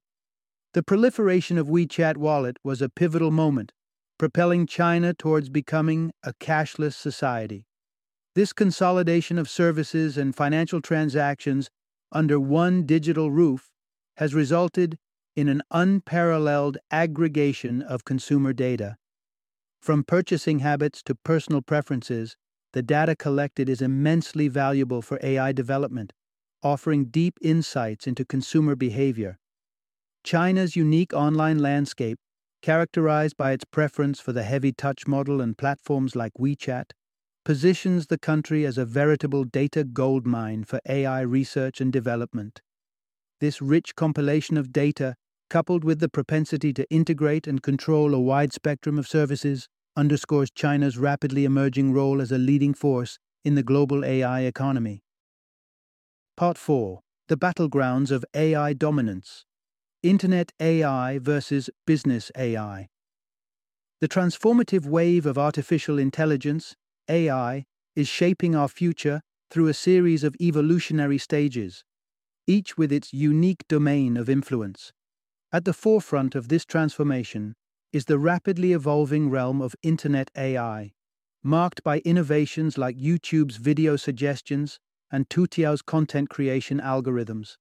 The 0.75 0.83
proliferation 0.83 1.59
of 1.59 1.69
WeChat 1.69 2.17
Wallet 2.17 2.57
was 2.65 2.83
a 2.83 2.89
pivotal 2.89 3.31
moment, 3.31 3.71
propelling 4.19 4.67
China 4.67 5.15
towards 5.15 5.49
becoming 5.49 6.11
a 6.25 6.33
cashless 6.35 6.95
society. 6.95 7.67
This 8.35 8.53
consolidation 8.53 9.39
of 9.39 9.51
services 9.51 10.17
and 10.17 10.35
financial 10.35 10.81
transactions 10.81 11.69
under 12.13 12.39
one 12.39 12.85
digital 12.85 13.31
roof 13.31 13.71
has 14.19 14.35
resulted 14.35 14.99
in 15.35 15.49
an 15.49 15.63
unparalleled 15.71 16.79
aggregation 16.91 17.83
of 17.83 18.05
consumer 18.05 18.53
data. 18.53 18.97
From 19.81 20.05
purchasing 20.05 20.61
habits 20.61 21.03
to 21.05 21.15
personal 21.15 21.63
preferences, 21.63 22.37
the 22.73 22.83
data 22.83 23.17
collected 23.17 23.69
is 23.69 23.83
immensely 23.83 24.47
valuable 24.47 25.03
for 25.03 25.19
AI 25.23 25.51
development, 25.53 26.13
offering 26.63 27.07
deep 27.07 27.37
insights 27.43 28.07
into 28.07 28.25
consumer 28.25 28.77
behavior. 28.77 29.39
China's 30.23 30.77
unique 30.77 31.13
online 31.13 31.59
landscape, 31.59 32.19
characterized 32.63 33.37
by 33.37 33.53
its 33.53 33.65
preference 33.65 34.21
for 34.21 34.33
the 34.33 34.43
heavy 34.43 34.71
touch 34.71 35.07
model 35.09 35.41
and 35.41 35.57
platforms 35.59 36.15
like 36.15 36.33
WeChat, 36.39 36.91
positions 37.45 38.07
the 38.07 38.19
country 38.19 38.67
as 38.67 38.77
a 38.77 38.85
veritable 38.85 39.45
data 39.45 39.85
goldmine 39.85 40.65
for 40.65 40.81
AI 40.89 41.21
research 41.21 41.81
and 41.81 41.93
development. 41.93 42.61
This 43.41 43.63
rich 43.63 43.95
compilation 43.97 44.57
of 44.57 44.73
data, 44.73 45.15
coupled 45.49 45.83
with 45.83 46.01
the 46.01 46.09
propensity 46.09 46.73
to 46.75 46.89
integrate 46.91 47.47
and 47.47 47.63
control 47.63 48.15
a 48.15 48.21
wide 48.21 48.53
spectrum 48.53 48.99
of 48.99 49.09
services, 49.09 49.69
underscores 49.97 50.51
China's 50.51 50.99
rapidly 50.99 51.45
emerging 51.45 51.93
role 51.93 52.21
as 52.21 52.31
a 52.31 52.39
leading 52.39 52.75
force 52.75 53.19
in 53.45 53.55
the 53.55 53.63
global 53.63 54.05
AI 54.05 54.43
economy. 54.43 55.03
Part 56.37 56.59
4 56.59 57.01
The 57.29 57.37
Battlegrounds 57.37 58.11
of 58.11 58.25
AI 58.35 58.75
Dominance 58.75 59.45
Internet 60.03 60.53
AI 60.61 61.19
versus 61.19 61.69
Business 61.87 62.31
AI. 62.37 62.89
The 64.01 64.09
transformative 64.09 64.87
wave 64.87 65.27
of 65.27 65.37
artificial 65.37 65.99
intelligence 65.99 66.75
AI, 67.11 67.65
is 67.97 68.09
shaping 68.09 68.55
our 68.55 68.69
future 68.69 69.21
through 69.51 69.67
a 69.67 69.75
series 69.75 70.23
of 70.23 70.37
evolutionary 70.41 71.19
stages, 71.19 71.85
each 72.47 72.79
with 72.79 72.93
its 72.93 73.13
unique 73.13 73.67
domain 73.69 74.17
of 74.17 74.31
influence. 74.31 74.93
At 75.53 75.65
the 75.65 75.73
forefront 75.73 76.35
of 76.37 76.49
this 76.49 76.65
transformation 76.65 77.57
is 77.93 78.05
the 78.05 78.19
rapidly 78.19 78.73
evolving 78.73 79.29
realm 79.29 79.61
of 79.61 79.75
Internet 79.83 80.31
AI, 80.37 80.93
marked 81.43 81.83
by 81.83 81.99
innovations 82.01 82.79
like 82.79 82.97
YouTube's 82.97 83.57
video 83.57 83.97
suggestions 83.97 84.79
and 85.11 85.29
Toutiao's 85.29 85.83
content 85.83 86.29
creation 86.29 86.79
algorithms. 86.81 87.57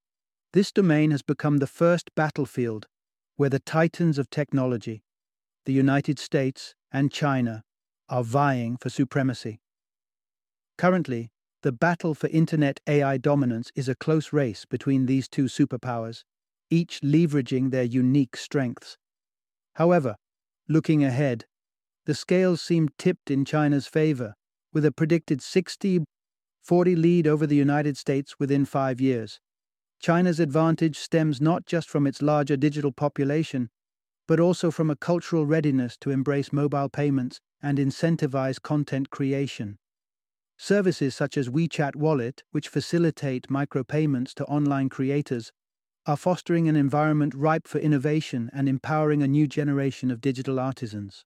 This 0.53 0.71
domain 0.71 1.09
has 1.11 1.23
become 1.23 1.57
the 1.57 1.67
first 1.67 2.13
battlefield 2.15 2.87
where 3.35 3.49
the 3.49 3.59
titans 3.59 4.19
of 4.19 4.29
technology, 4.29 5.01
the 5.65 5.73
United 5.73 6.19
States 6.19 6.75
and 6.91 7.11
China, 7.11 7.63
are 8.09 8.23
vying 8.23 8.77
for 8.77 8.89
supremacy. 8.89 9.59
Currently, 10.77 11.29
the 11.61 11.71
battle 11.71 12.13
for 12.13 12.27
Internet 12.27 12.79
AI 12.87 13.17
dominance 13.17 13.71
is 13.75 13.89
a 13.89 13.95
close 13.95 14.31
race 14.31 14.65
between 14.65 15.05
these 15.05 15.27
two 15.27 15.45
superpowers, 15.45 16.23
each 16.69 17.01
leveraging 17.01 17.71
their 17.71 17.83
unique 17.83 18.37
strengths. 18.37 18.97
However, 19.75 20.15
looking 20.67 21.03
ahead, 21.03 21.45
the 22.05 22.15
scales 22.15 22.61
seem 22.61 22.89
tipped 22.97 23.29
in 23.29 23.45
China's 23.45 23.87
favor, 23.87 24.35
with 24.73 24.85
a 24.85 24.91
predicted 24.91 25.41
60 25.41 26.05
40 26.61 26.95
lead 26.95 27.25
over 27.25 27.47
the 27.47 27.55
United 27.55 27.97
States 27.97 28.35
within 28.39 28.63
five 28.63 29.01
years. 29.01 29.39
China's 29.99 30.39
advantage 30.39 30.97
stems 30.97 31.41
not 31.41 31.65
just 31.65 31.89
from 31.89 32.05
its 32.05 32.21
larger 32.21 32.55
digital 32.55 32.91
population, 32.91 33.69
but 34.29 34.39
also 34.39 34.69
from 34.69 34.91
a 34.91 34.95
cultural 34.95 35.47
readiness 35.47 35.97
to 35.97 36.11
embrace 36.11 36.53
mobile 36.53 36.87
payments 36.87 37.39
and 37.63 37.79
incentivize 37.79 38.61
content 38.61 39.09
creation. 39.09 39.79
Services 40.55 41.15
such 41.15 41.35
as 41.35 41.49
WeChat 41.49 41.95
Wallet, 41.95 42.43
which 42.51 42.67
facilitate 42.67 43.47
micropayments 43.49 44.35
to 44.35 44.45
online 44.45 44.87
creators, 44.87 45.51
are 46.05 46.15
fostering 46.15 46.69
an 46.69 46.75
environment 46.75 47.33
ripe 47.33 47.67
for 47.67 47.79
innovation 47.79 48.51
and 48.53 48.69
empowering 48.69 49.23
a 49.23 49.27
new 49.27 49.47
generation 49.47 50.11
of 50.11 50.21
digital 50.21 50.59
artisans. 50.59 51.25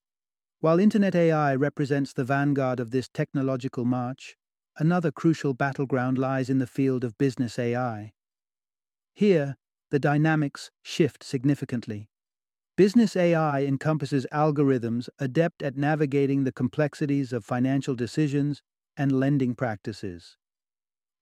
While 0.60 0.80
Internet 0.80 1.14
AI 1.14 1.54
represents 1.54 2.14
the 2.14 2.24
vanguard 2.24 2.80
of 2.80 2.90
this 2.90 3.10
technological 3.12 3.84
march, 3.84 4.34
another 4.78 5.12
crucial 5.12 5.52
battleground 5.52 6.16
lies 6.16 6.48
in 6.48 6.58
the 6.58 6.66
field 6.66 7.04
of 7.04 7.18
business 7.18 7.58
AI. 7.58 8.14
Here, 9.12 9.56
the 9.90 9.98
dynamics 9.98 10.70
shift 10.82 11.22
significantly. 11.22 12.08
Business 12.76 13.14
AI 13.14 13.62
encompasses 13.62 14.26
algorithms 14.32 15.08
adept 15.20 15.62
at 15.62 15.76
navigating 15.76 16.42
the 16.42 16.50
complexities 16.50 17.32
of 17.32 17.44
financial 17.44 17.94
decisions 17.94 18.62
and 18.96 19.12
lending 19.12 19.54
practices. 19.54 20.36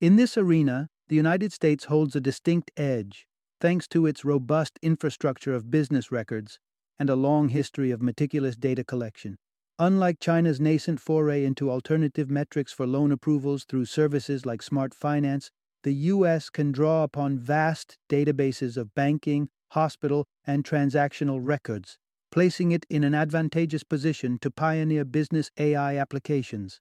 In 0.00 0.16
this 0.16 0.38
arena, 0.38 0.88
the 1.08 1.16
United 1.16 1.52
States 1.52 1.84
holds 1.84 2.16
a 2.16 2.22
distinct 2.22 2.70
edge 2.78 3.26
thanks 3.60 3.86
to 3.88 4.06
its 4.06 4.24
robust 4.24 4.78
infrastructure 4.80 5.54
of 5.54 5.70
business 5.70 6.10
records 6.10 6.58
and 6.98 7.10
a 7.10 7.16
long 7.16 7.50
history 7.50 7.90
of 7.90 8.00
meticulous 8.00 8.56
data 8.56 8.82
collection. 8.82 9.36
Unlike 9.78 10.20
China's 10.20 10.58
nascent 10.58 11.00
foray 11.00 11.44
into 11.44 11.70
alternative 11.70 12.30
metrics 12.30 12.72
for 12.72 12.86
loan 12.86 13.12
approvals 13.12 13.64
through 13.64 13.84
services 13.84 14.46
like 14.46 14.62
Smart 14.62 14.94
Finance, 14.94 15.50
the 15.82 15.94
U.S. 15.94 16.48
can 16.50 16.72
draw 16.72 17.02
upon 17.02 17.38
vast 17.38 17.98
databases 18.08 18.76
of 18.76 18.94
banking, 18.94 19.48
hospital, 19.70 20.26
and 20.46 20.64
transactional 20.64 21.40
records, 21.42 21.98
placing 22.30 22.72
it 22.72 22.86
in 22.88 23.04
an 23.04 23.14
advantageous 23.14 23.82
position 23.82 24.38
to 24.40 24.50
pioneer 24.50 25.04
business 25.04 25.50
AI 25.58 25.96
applications. 25.96 26.80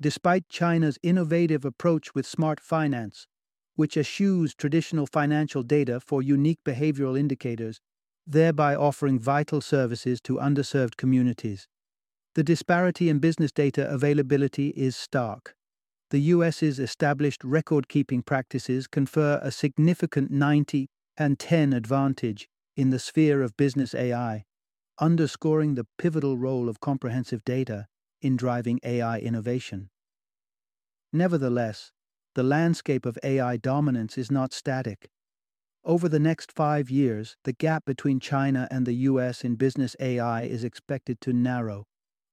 Despite 0.00 0.48
China's 0.48 0.98
innovative 1.02 1.64
approach 1.64 2.14
with 2.14 2.26
smart 2.26 2.60
finance, 2.60 3.26
which 3.76 3.96
eschews 3.96 4.54
traditional 4.54 5.06
financial 5.06 5.62
data 5.62 6.00
for 6.00 6.22
unique 6.22 6.60
behavioral 6.64 7.18
indicators, 7.18 7.80
thereby 8.26 8.74
offering 8.74 9.18
vital 9.18 9.60
services 9.60 10.20
to 10.22 10.36
underserved 10.36 10.96
communities. 10.96 11.68
The 12.34 12.44
disparity 12.44 13.08
in 13.08 13.18
business 13.18 13.52
data 13.52 13.88
availability 13.88 14.68
is 14.70 14.96
stark. 14.96 15.54
The 16.14 16.30
US's 16.30 16.78
established 16.78 17.42
record 17.42 17.88
keeping 17.88 18.22
practices 18.22 18.86
confer 18.86 19.40
a 19.42 19.50
significant 19.50 20.30
90 20.30 20.86
and 21.16 21.36
10 21.40 21.72
advantage 21.72 22.48
in 22.76 22.90
the 22.90 23.00
sphere 23.00 23.42
of 23.42 23.56
business 23.56 23.96
AI, 23.96 24.44
underscoring 25.00 25.74
the 25.74 25.88
pivotal 25.98 26.38
role 26.38 26.68
of 26.68 26.78
comprehensive 26.78 27.44
data 27.44 27.88
in 28.22 28.36
driving 28.36 28.78
AI 28.84 29.18
innovation. 29.18 29.90
Nevertheless, 31.12 31.90
the 32.36 32.44
landscape 32.44 33.06
of 33.06 33.18
AI 33.24 33.56
dominance 33.56 34.16
is 34.16 34.30
not 34.30 34.52
static. 34.52 35.08
Over 35.84 36.08
the 36.08 36.20
next 36.20 36.52
five 36.52 36.90
years, 36.90 37.34
the 37.42 37.54
gap 37.54 37.84
between 37.84 38.20
China 38.20 38.68
and 38.70 38.86
the 38.86 39.08
US 39.10 39.42
in 39.42 39.56
business 39.56 39.96
AI 39.98 40.42
is 40.42 40.62
expected 40.62 41.20
to 41.22 41.32
narrow, 41.32 41.88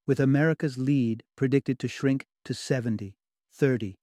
with 0.06 0.20
America's 0.20 0.78
lead 0.78 1.24
predicted 1.36 1.80
to 1.80 1.88
shrink 1.88 2.28
to 2.46 2.54
70 2.54 3.16
30. 3.62 3.94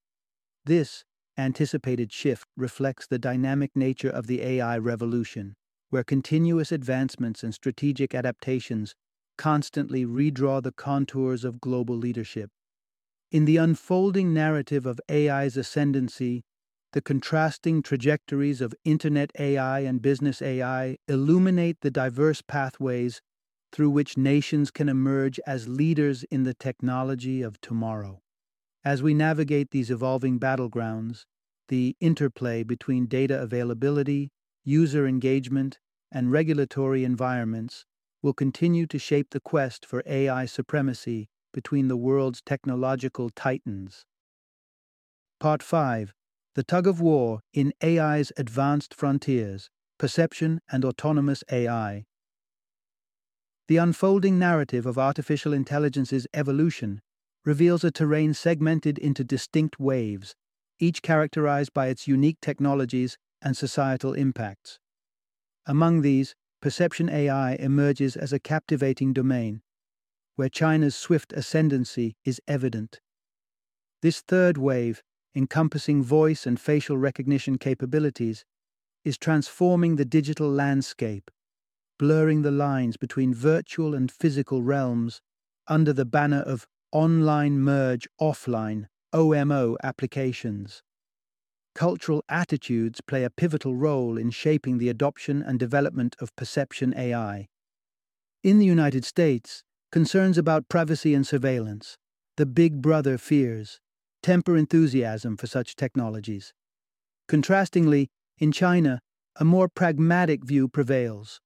This 0.67 1.05
anticipated 1.37 2.13
shift 2.13 2.47
reflects 2.57 3.09
the 3.09 3.19
dynamic 3.19 3.73
nature 3.75 4.09
of 4.09 4.29
the 4.29 4.41
AI 4.41 4.79
revolution, 4.79 5.57
where 5.91 6.05
continuous 6.05 6.71
advancements 6.71 7.43
and 7.43 7.53
strategic 7.53 8.15
adaptations 8.15 8.95
constantly 9.37 10.07
redraw 10.07 10.63
the 10.63 10.71
contours 10.71 11.43
of 11.45 11.61
global 11.61 11.97
leadership. 11.97 12.51
In 13.33 13.47
the 13.47 13.57
unfolding 13.57 14.33
narrative 14.33 14.87
of 14.87 15.01
AI's 15.11 15.57
ascendancy, 15.57 16.45
the 16.93 17.03
contrasting 17.03 17.83
trajectories 17.83 18.61
of 18.61 18.77
Internet 18.85 19.33
AI 19.41 19.81
and 19.81 20.01
business 20.01 20.41
AI 20.41 20.99
illuminate 21.09 21.79
the 21.81 21.91
diverse 21.91 22.43
pathways 22.43 23.21
through 23.73 23.91
which 23.91 24.17
nations 24.17 24.71
can 24.71 24.89
emerge 24.89 25.41
as 25.49 25.67
leaders 25.67 26.23
in 26.31 26.45
the 26.45 26.55
technology 26.55 27.43
of 27.43 27.61
tomorrow. 27.61 28.23
As 28.85 29.03
we 29.03 29.13
navigate 29.13 29.71
these 29.71 29.91
evolving 29.91 30.39
battlegrounds, 30.39 31.25
the 31.69 31.97
interplay 32.01 32.63
between 32.63 33.07
data 33.07 33.41
availability, 33.41 34.31
user 34.65 35.07
engagement, 35.07 35.79
and 36.11 36.33
regulatory 36.33 37.05
environments 37.05 37.85
will 38.23 38.33
continue 38.33 38.87
to 38.87 38.99
shape 38.99 39.31
the 39.31 39.41
quest 39.41 39.85
for 39.85 40.03
AI 40.07 40.47
supremacy 40.47 41.29
between 41.53 41.89
the 41.89 41.97
world's 41.97 42.41
technological 42.41 43.31
titans. 43.31 44.05
Part 45.41 45.63
5 45.63 46.15
The 46.55 46.65
Tug 46.65 46.87
of 46.87 47.01
War 47.01 47.41
in 47.53 47.73
AI's 47.83 48.33
Advanced 48.37 48.95
Frontiers 48.95 49.71
Perception 49.99 50.61
and 50.71 50.85
Autonomous 50.85 51.43
AI. 51.51 52.07
The 53.67 53.77
unfolding 53.77 54.39
narrative 54.39 54.87
of 54.87 54.99
artificial 54.99 55.53
intelligence's 55.53 56.27
evolution 56.33 57.03
reveals 57.45 57.85
a 57.85 57.91
terrain 57.91 58.35
segmented 58.35 58.99
into 58.99 59.25
distinct 59.25 59.79
waves, 59.79 60.35
each 60.79 61.03
characterized 61.03 61.73
by 61.73 61.89
its 61.89 62.07
unique 62.07 62.39
technologies 62.41 63.17
and 63.43 63.57
societal 63.57 64.13
impacts. 64.13 64.79
Among 65.67 66.01
these, 66.03 66.35
perception 66.61 67.09
AI 67.09 67.55
emerges 67.55 68.17
as 68.17 68.33
a 68.33 68.41
captivating 68.41 69.13
domain, 69.13 69.63
where 70.37 70.49
China's 70.49 70.97
swift 70.97 71.33
ascendancy 71.33 72.17
is 72.25 72.41
evident. 72.49 73.01
This 74.03 74.21
third 74.21 74.57
wave, 74.57 75.03
encompassing 75.35 76.03
voice 76.03 76.47
and 76.47 76.61
facial 76.61 76.97
recognition 76.97 77.59
capabilities, 77.59 78.45
is 79.05 79.19
transforming 79.19 79.97
the 79.97 80.05
digital 80.05 80.51
landscape, 80.51 81.31
blurring 81.99 82.43
the 82.43 82.51
lines 82.51 82.97
between 82.97 83.35
virtual 83.35 83.95
and 83.95 84.11
physical 84.11 84.63
realms 84.63 85.21
under 85.67 85.93
the 85.93 86.05
banner 86.05 86.41
of 86.41 86.67
online 86.93 87.59
merge 87.59 88.09
offline 88.21 88.87
OMO 89.13 89.77
applications. 89.83 90.83
Cultural 91.75 92.25
attitudes 92.29 93.01
play 93.01 93.25
a 93.25 93.31
pivotal 93.31 93.77
role 93.77 94.19
in 94.19 94.31
shaping 94.31 94.79
the 94.79 94.89
adoption 94.89 95.43
and 95.43 95.59
development 95.59 96.17
of 96.21 96.35
perception 96.35 96.95
AI. 96.97 97.47
In 98.43 98.59
the 98.59 98.67
United 98.67 99.05
States, 99.05 99.63
concerns 99.93 100.39
about 100.39 100.69
privacy 100.69 101.15
and 101.15 101.27
surveillance, 101.27 101.97
the 102.37 102.47
big 102.47 102.81
brother 102.81 103.19
fears, 103.19 103.81
temper 104.23 104.57
enthusiasm 104.57 105.37
for 105.37 105.47
such 105.47 105.77
technologies. 105.77 106.53
Contrastingly, 107.29 108.09
in 108.39 108.53
China, 108.53 109.01
a 109.37 109.45
more 109.45 109.69
pragmatic 109.69 110.45
view 110.45 110.69
prevails, 110.69 111.41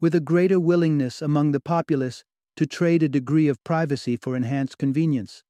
with 0.00 0.14
a 0.14 0.20
greater 0.20 0.60
willingness 0.60 1.22
among 1.22 1.52
the 1.52 1.60
populace 1.60 2.24
to 2.56 2.66
trade 2.66 3.02
a 3.02 3.08
degree 3.08 3.48
of 3.48 3.62
privacy 3.64 4.16
for 4.16 4.36
enhanced 4.36 4.78
convenience. 4.78 5.42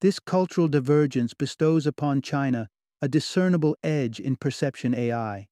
This 0.00 0.20
cultural 0.20 0.68
divergence 0.68 1.34
bestows 1.34 1.86
upon 1.86 2.22
China 2.22 2.68
a 3.00 3.08
discernible 3.08 3.76
edge 3.82 4.18
in 4.18 4.36
perception 4.36 4.94
AI. 4.94 5.46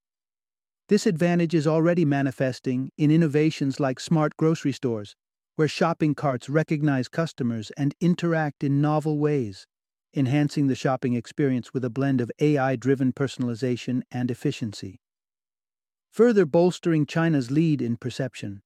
This 0.89 1.07
advantage 1.07 1.55
is 1.55 1.67
already 1.67 2.05
manifesting 2.05 2.91
in 2.97 3.11
innovations 3.11 3.81
like 3.81 3.99
smart 4.01 4.37
grocery 4.37 4.73
stores, 4.73 5.17
where 5.57 5.69
shopping 5.69 6.15
carts 6.15 6.49
recognize 6.49 7.09
customers 7.09 7.71
and 7.77 7.95
interact 8.01 8.62
in 8.62 8.81
novel 8.81 9.19
ways, 9.19 9.67
enhancing 10.15 10.67
the 10.67 10.75
shopping 10.75 11.15
experience 11.15 11.73
with 11.73 11.85
a 11.85 11.91
blend 11.91 12.21
of 12.21 12.31
AI 12.41 12.77
driven 12.77 13.12
personalization 13.12 14.03
and 14.11 14.31
efficiency. 14.31 15.01
Further 16.11 16.47
bolstering 16.47 17.05
China's 17.05 17.51
lead 17.51 17.83
in 17.83 17.97
perception. 17.97 18.62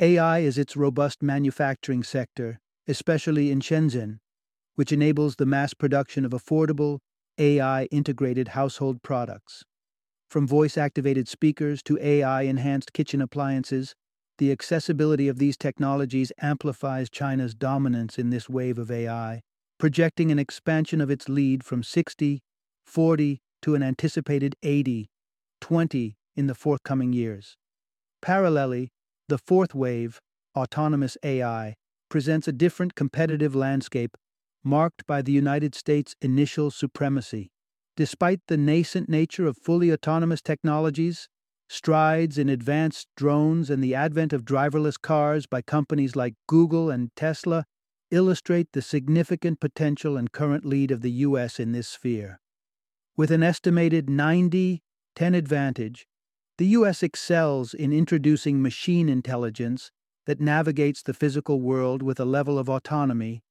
AI 0.00 0.38
is 0.38 0.58
its 0.58 0.76
robust 0.76 1.24
manufacturing 1.24 2.04
sector, 2.04 2.60
especially 2.86 3.50
in 3.50 3.58
Shenzhen, 3.58 4.18
which 4.76 4.92
enables 4.92 5.36
the 5.36 5.46
mass 5.46 5.74
production 5.74 6.24
of 6.24 6.30
affordable, 6.30 7.00
AI 7.36 7.86
integrated 7.86 8.48
household 8.48 9.02
products. 9.02 9.64
From 10.30 10.46
voice 10.46 10.78
activated 10.78 11.26
speakers 11.26 11.82
to 11.82 11.98
AI 12.00 12.42
enhanced 12.42 12.92
kitchen 12.92 13.20
appliances, 13.20 13.96
the 14.38 14.52
accessibility 14.52 15.26
of 15.26 15.38
these 15.38 15.56
technologies 15.56 16.30
amplifies 16.40 17.10
China's 17.10 17.54
dominance 17.54 18.18
in 18.18 18.30
this 18.30 18.48
wave 18.48 18.78
of 18.78 18.92
AI, 18.92 19.40
projecting 19.78 20.30
an 20.30 20.38
expansion 20.38 21.00
of 21.00 21.10
its 21.10 21.28
lead 21.28 21.64
from 21.64 21.82
60, 21.82 22.40
40 22.86 23.40
to 23.62 23.74
an 23.74 23.82
anticipated 23.82 24.54
80, 24.62 25.10
20 25.60 26.16
in 26.36 26.46
the 26.46 26.54
forthcoming 26.54 27.12
years. 27.12 27.56
Parallelly, 28.22 28.90
the 29.28 29.38
fourth 29.38 29.74
wave, 29.74 30.20
autonomous 30.56 31.16
AI, 31.22 31.74
presents 32.08 32.48
a 32.48 32.52
different 32.52 32.94
competitive 32.94 33.54
landscape 33.54 34.16
marked 34.64 35.06
by 35.06 35.22
the 35.22 35.32
United 35.32 35.74
States' 35.74 36.16
initial 36.20 36.70
supremacy. 36.70 37.50
Despite 37.96 38.40
the 38.48 38.56
nascent 38.56 39.08
nature 39.08 39.46
of 39.46 39.58
fully 39.58 39.92
autonomous 39.92 40.40
technologies, 40.40 41.28
strides 41.68 42.38
in 42.38 42.48
advanced 42.48 43.08
drones 43.16 43.68
and 43.70 43.84
the 43.84 43.94
advent 43.94 44.32
of 44.32 44.44
driverless 44.44 45.00
cars 45.00 45.46
by 45.46 45.60
companies 45.62 46.16
like 46.16 46.34
Google 46.46 46.90
and 46.90 47.10
Tesla 47.14 47.64
illustrate 48.10 48.68
the 48.72 48.80
significant 48.80 49.60
potential 49.60 50.16
and 50.16 50.32
current 50.32 50.64
lead 50.64 50.90
of 50.90 51.02
the 51.02 51.10
U.S. 51.10 51.60
in 51.60 51.72
this 51.72 51.88
sphere. 51.88 52.40
With 53.16 53.30
an 53.30 53.42
estimated 53.42 54.08
90 54.08 54.80
10 55.14 55.34
advantage, 55.34 56.06
the 56.58 56.66
U.S. 56.66 57.04
excels 57.04 57.72
in 57.72 57.92
introducing 57.92 58.60
machine 58.60 59.08
intelligence 59.08 59.92
that 60.26 60.40
navigates 60.40 61.02
the 61.02 61.14
physical 61.14 61.60
world 61.60 62.02
with 62.02 62.18
a 62.18 62.24
level 62.24 62.58
of 62.58 62.68
autonomy 62.68 63.42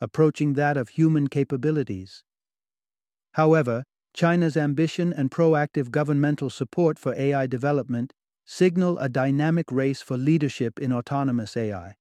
approaching 0.00 0.52
that 0.54 0.76
of 0.76 0.90
human 0.90 1.28
capabilities. 1.28 2.22
However, 3.32 3.84
China's 4.14 4.56
ambition 4.56 5.12
and 5.12 5.30
proactive 5.30 5.90
governmental 5.90 6.50
support 6.50 6.98
for 6.98 7.14
AI 7.14 7.46
development 7.46 8.12
signal 8.44 8.98
a 8.98 9.08
dynamic 9.08 9.70
race 9.70 10.02
for 10.02 10.16
leadership 10.16 10.78
in 10.78 10.92
autonomous 10.92 11.56
AI. 11.56 11.94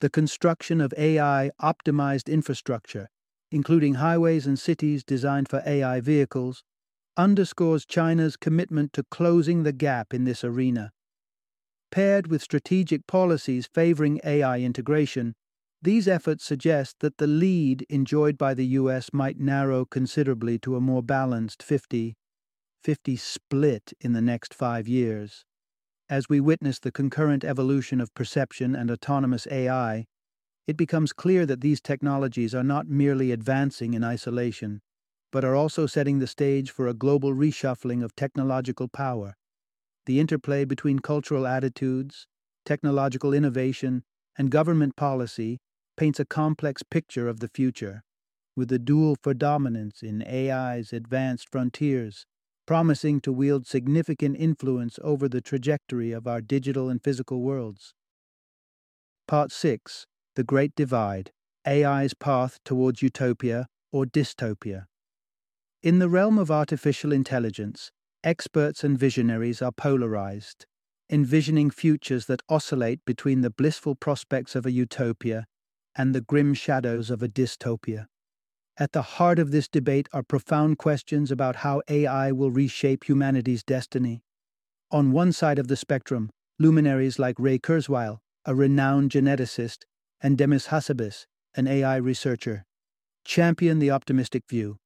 The 0.00 0.10
construction 0.10 0.80
of 0.80 0.94
AI 0.96 1.50
optimized 1.60 2.32
infrastructure, 2.32 3.08
including 3.50 3.94
highways 3.94 4.46
and 4.46 4.58
cities 4.58 5.04
designed 5.04 5.48
for 5.48 5.62
AI 5.66 6.00
vehicles, 6.00 6.62
underscores 7.18 7.84
China's 7.84 8.36
commitment 8.36 8.92
to 8.92 9.02
closing 9.02 9.64
the 9.64 9.72
gap 9.72 10.14
in 10.14 10.22
this 10.22 10.44
arena. 10.44 10.92
Paired 11.90 12.28
with 12.28 12.40
strategic 12.40 13.08
policies 13.08 13.68
favoring 13.74 14.20
AI 14.24 14.60
integration, 14.60 15.34
these 15.82 16.06
efforts 16.06 16.44
suggest 16.44 16.96
that 17.00 17.18
the 17.18 17.26
lead 17.26 17.84
enjoyed 17.88 18.38
by 18.38 18.54
the 18.54 18.66
US 18.66 19.10
might 19.12 19.38
narrow 19.38 19.84
considerably 19.84 20.60
to 20.60 20.76
a 20.76 20.80
more 20.80 21.02
balanced 21.02 21.62
50 21.62 22.14
50 22.84 23.16
split 23.16 23.92
in 24.00 24.12
the 24.12 24.22
next 24.22 24.54
five 24.54 24.86
years. 24.86 25.44
As 26.08 26.28
we 26.28 26.38
witness 26.40 26.78
the 26.78 26.92
concurrent 26.92 27.42
evolution 27.42 28.00
of 28.00 28.14
perception 28.14 28.76
and 28.76 28.90
autonomous 28.90 29.48
AI, 29.50 30.06
it 30.68 30.76
becomes 30.76 31.12
clear 31.12 31.44
that 31.46 31.60
these 31.60 31.80
technologies 31.80 32.54
are 32.54 32.62
not 32.62 32.86
merely 32.86 33.32
advancing 33.32 33.94
in 33.94 34.04
isolation 34.04 34.80
but 35.32 35.44
are 35.44 35.54
also 35.54 35.86
setting 35.86 36.18
the 36.18 36.26
stage 36.26 36.70
for 36.70 36.86
a 36.86 36.94
global 36.94 37.34
reshuffling 37.34 38.02
of 38.02 38.16
technological 38.16 38.88
power. 38.88 39.36
The 40.06 40.20
interplay 40.20 40.64
between 40.64 41.00
cultural 41.00 41.46
attitudes, 41.46 42.26
technological 42.64 43.34
innovation, 43.34 44.04
and 44.36 44.50
government 44.50 44.96
policy 44.96 45.58
paints 45.96 46.20
a 46.20 46.24
complex 46.24 46.82
picture 46.82 47.28
of 47.28 47.40
the 47.40 47.48
future, 47.48 48.02
with 48.56 48.68
the 48.68 48.78
dual 48.78 49.16
dominance 49.36 50.02
in 50.02 50.22
AI's 50.22 50.92
advanced 50.92 51.48
frontiers, 51.50 52.24
promising 52.66 53.20
to 53.20 53.32
wield 53.32 53.66
significant 53.66 54.36
influence 54.38 54.98
over 55.02 55.28
the 55.28 55.40
trajectory 55.40 56.12
of 56.12 56.26
our 56.26 56.40
digital 56.40 56.88
and 56.88 57.02
physical 57.02 57.40
worlds. 57.40 57.94
Part 59.26 59.52
6 59.52 60.06
The 60.36 60.44
Great 60.44 60.74
Divide 60.74 61.32
AI's 61.66 62.14
Path 62.14 62.58
Towards 62.64 63.02
Utopia 63.02 63.66
or 63.92 64.06
Dystopia. 64.06 64.86
In 65.80 66.00
the 66.00 66.08
realm 66.08 66.38
of 66.38 66.50
artificial 66.50 67.12
intelligence, 67.12 67.92
experts 68.24 68.82
and 68.82 68.98
visionaries 68.98 69.62
are 69.62 69.70
polarized, 69.70 70.66
envisioning 71.08 71.70
futures 71.70 72.26
that 72.26 72.42
oscillate 72.48 73.04
between 73.04 73.42
the 73.42 73.50
blissful 73.50 73.94
prospects 73.94 74.56
of 74.56 74.66
a 74.66 74.72
utopia 74.72 75.46
and 75.94 76.12
the 76.12 76.20
grim 76.20 76.52
shadows 76.52 77.10
of 77.10 77.22
a 77.22 77.28
dystopia. 77.28 78.06
At 78.76 78.90
the 78.90 79.02
heart 79.02 79.38
of 79.38 79.52
this 79.52 79.68
debate 79.68 80.08
are 80.12 80.24
profound 80.24 80.78
questions 80.78 81.30
about 81.30 81.56
how 81.56 81.82
AI 81.88 82.32
will 82.32 82.50
reshape 82.50 83.04
humanity's 83.04 83.62
destiny. 83.62 84.24
On 84.90 85.12
one 85.12 85.30
side 85.30 85.60
of 85.60 85.68
the 85.68 85.76
spectrum, 85.76 86.30
luminaries 86.58 87.20
like 87.20 87.36
Ray 87.38 87.60
Kurzweil, 87.60 88.18
a 88.44 88.54
renowned 88.54 89.12
geneticist, 89.12 89.84
and 90.20 90.36
Demis 90.36 90.66
Hassabis, 90.66 91.26
an 91.54 91.68
AI 91.68 91.96
researcher, 91.98 92.64
champion 93.24 93.78
the 93.78 93.92
optimistic 93.92 94.42
view. 94.48 94.78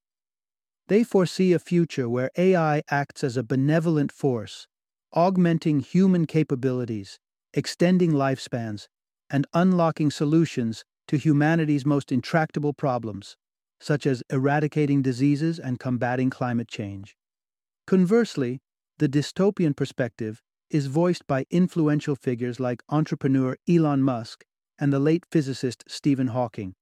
They 0.88 1.04
foresee 1.04 1.52
a 1.52 1.58
future 1.58 2.08
where 2.08 2.30
AI 2.36 2.82
acts 2.90 3.22
as 3.22 3.36
a 3.36 3.42
benevolent 3.42 4.12
force, 4.12 4.66
augmenting 5.12 5.80
human 5.80 6.26
capabilities, 6.26 7.18
extending 7.54 8.12
lifespans, 8.12 8.88
and 9.30 9.46
unlocking 9.54 10.10
solutions 10.10 10.84
to 11.08 11.16
humanity's 11.16 11.86
most 11.86 12.12
intractable 12.12 12.72
problems, 12.72 13.36
such 13.80 14.06
as 14.06 14.22
eradicating 14.30 15.02
diseases 15.02 15.58
and 15.58 15.78
combating 15.78 16.30
climate 16.30 16.68
change. 16.68 17.16
Conversely, 17.86 18.60
the 18.98 19.08
dystopian 19.08 19.76
perspective 19.76 20.42
is 20.70 20.86
voiced 20.86 21.26
by 21.26 21.44
influential 21.50 22.16
figures 22.16 22.58
like 22.60 22.82
entrepreneur 22.88 23.56
Elon 23.68 24.02
Musk 24.02 24.44
and 24.78 24.92
the 24.92 24.98
late 24.98 25.24
physicist 25.30 25.84
Stephen 25.86 26.28
Hawking. 26.28 26.74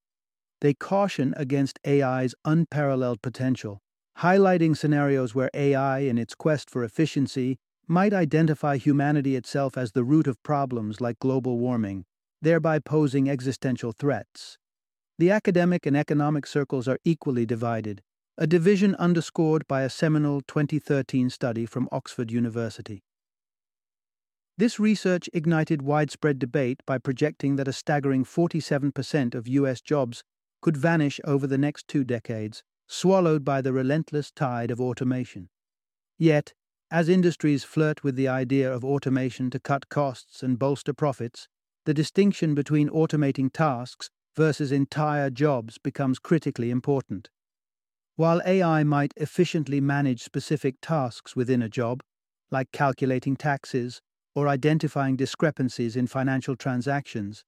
They 0.61 0.75
caution 0.75 1.35
against 1.37 1.79
AI's 1.87 2.35
unparalleled 2.45 3.23
potential 3.23 3.81
highlighting 4.21 4.77
scenarios 4.77 5.35
where 5.35 5.51
AI, 5.55 6.01
in 6.01 6.19
its 6.19 6.35
quest 6.35 6.69
for 6.69 6.85
efficiency, 6.85 7.57
might 7.89 8.13
identify 8.13 8.77
humanity 8.77 9.35
itself 9.35 9.79
as 9.79 9.93
the 9.93 10.05
root 10.05 10.27
of 10.27 10.43
problems 10.43 11.01
like 11.01 11.19
global 11.19 11.59
warming, 11.59 12.05
thereby 12.43 12.79
posing 12.79 13.31
existential 13.31 13.93
threats. 13.93 14.59
The 15.19 15.31
academic 15.31 15.87
and 15.87 15.97
economic 15.97 16.47
circles 16.47 16.87
are 16.87 16.99
equally 17.03 17.47
divided, 17.47 18.03
a 18.37 18.47
division 18.47 18.95
underscored 18.97 19.67
by 19.67 19.83
a 19.83 19.91
seminal 19.91 20.43
2013 20.43 21.31
study 21.31 21.65
from 21.65 21.89
Oxford 21.91 22.31
University. 22.31 23.03
This 24.59 24.79
research 24.79 25.31
ignited 25.33 25.81
widespread 25.81 26.39
debate 26.39 26.81
by 26.87 26.99
projecting 26.99 27.57
that 27.57 27.69
a 27.69 27.73
staggering 27.73 28.27
47% 28.27 29.35
of 29.35 29.49
U.S. 29.49 29.81
jobs 29.81 30.23
could 30.61 30.77
vanish 30.77 31.21
over 31.25 31.47
the 31.47 31.57
next 31.57 31.89
two 31.89 32.05
decades, 32.05 32.63
swallowed 32.93 33.45
by 33.45 33.63
the 33.63 33.73
relentless 33.73 34.33
tide 34.33 34.69
of 34.69 34.81
automation. 34.81 35.49
Yet, 36.19 36.53
as 36.91 37.09
industries 37.09 37.63
flirt 37.63 38.03
with 38.03 38.17
the 38.17 38.27
idea 38.27 38.71
of 38.71 38.85
automation 38.85 39.49
to 39.51 39.61
cut 39.61 39.89
costs 39.89 40.43
and 40.43 40.59
bolster 40.59 40.93
profits, 40.93 41.47
the 41.87 41.95
distinction 41.95 42.53
between 42.53 42.89
automating 42.89 43.49
tasks 43.53 44.11
versus 44.37 44.73
entire 44.73 45.31
jobs 45.31 45.79
becomes 45.79 46.19
critically 46.19 46.69
important. 46.69 47.31
While 48.17 48.43
AI 48.45 48.83
might 48.83 49.15
efficiently 49.17 49.81
manage 49.81 50.25
specific 50.25 50.75
tasks 50.83 51.37
within 51.37 51.63
a 51.63 51.69
job, 51.69 52.03
like 52.51 52.73
calculating 52.73 53.37
taxes 53.37 54.01
or 54.35 54.49
identifying 54.49 55.15
discrepancies 55.15 55.95
in 55.95 56.09
financial 56.09 56.57
transactions, 56.57 57.45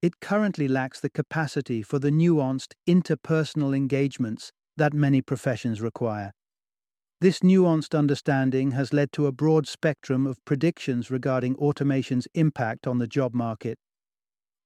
it 0.00 0.20
currently 0.20 0.68
lacks 0.68 1.00
the 1.00 1.10
capacity 1.10 1.82
for 1.82 1.98
the 1.98 2.10
nuanced 2.10 2.74
interpersonal 2.86 3.76
engagements 3.76 4.52
that 4.76 4.92
many 4.92 5.20
professions 5.20 5.80
require. 5.80 6.32
This 7.20 7.40
nuanced 7.40 7.96
understanding 7.96 8.72
has 8.72 8.92
led 8.92 9.12
to 9.12 9.26
a 9.26 9.32
broad 9.32 9.66
spectrum 9.66 10.26
of 10.26 10.44
predictions 10.44 11.10
regarding 11.10 11.56
automation's 11.56 12.28
impact 12.34 12.86
on 12.86 12.98
the 12.98 13.06
job 13.06 13.34
market. 13.34 13.78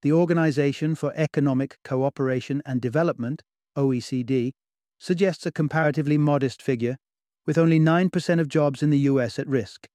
The 0.03 0.13
Organization 0.13 0.95
for 0.95 1.13
Economic 1.15 1.79
Cooperation 1.85 2.63
and 2.65 2.81
Development, 2.81 3.43
OECD, 3.77 4.53
suggests 4.99 5.47
a 5.47 5.53
comparatively 5.53 6.19
modest 6.19 6.63
figure, 6.63 6.97
with 7.47 7.59
only 7.59 7.79
9% 7.79 8.41
of 8.41 8.49
jobs 8.49 8.83
in 8.83 8.91
the 8.91 8.99
US 9.11 9.39
at 9.39 9.47
risk. 9.47 9.87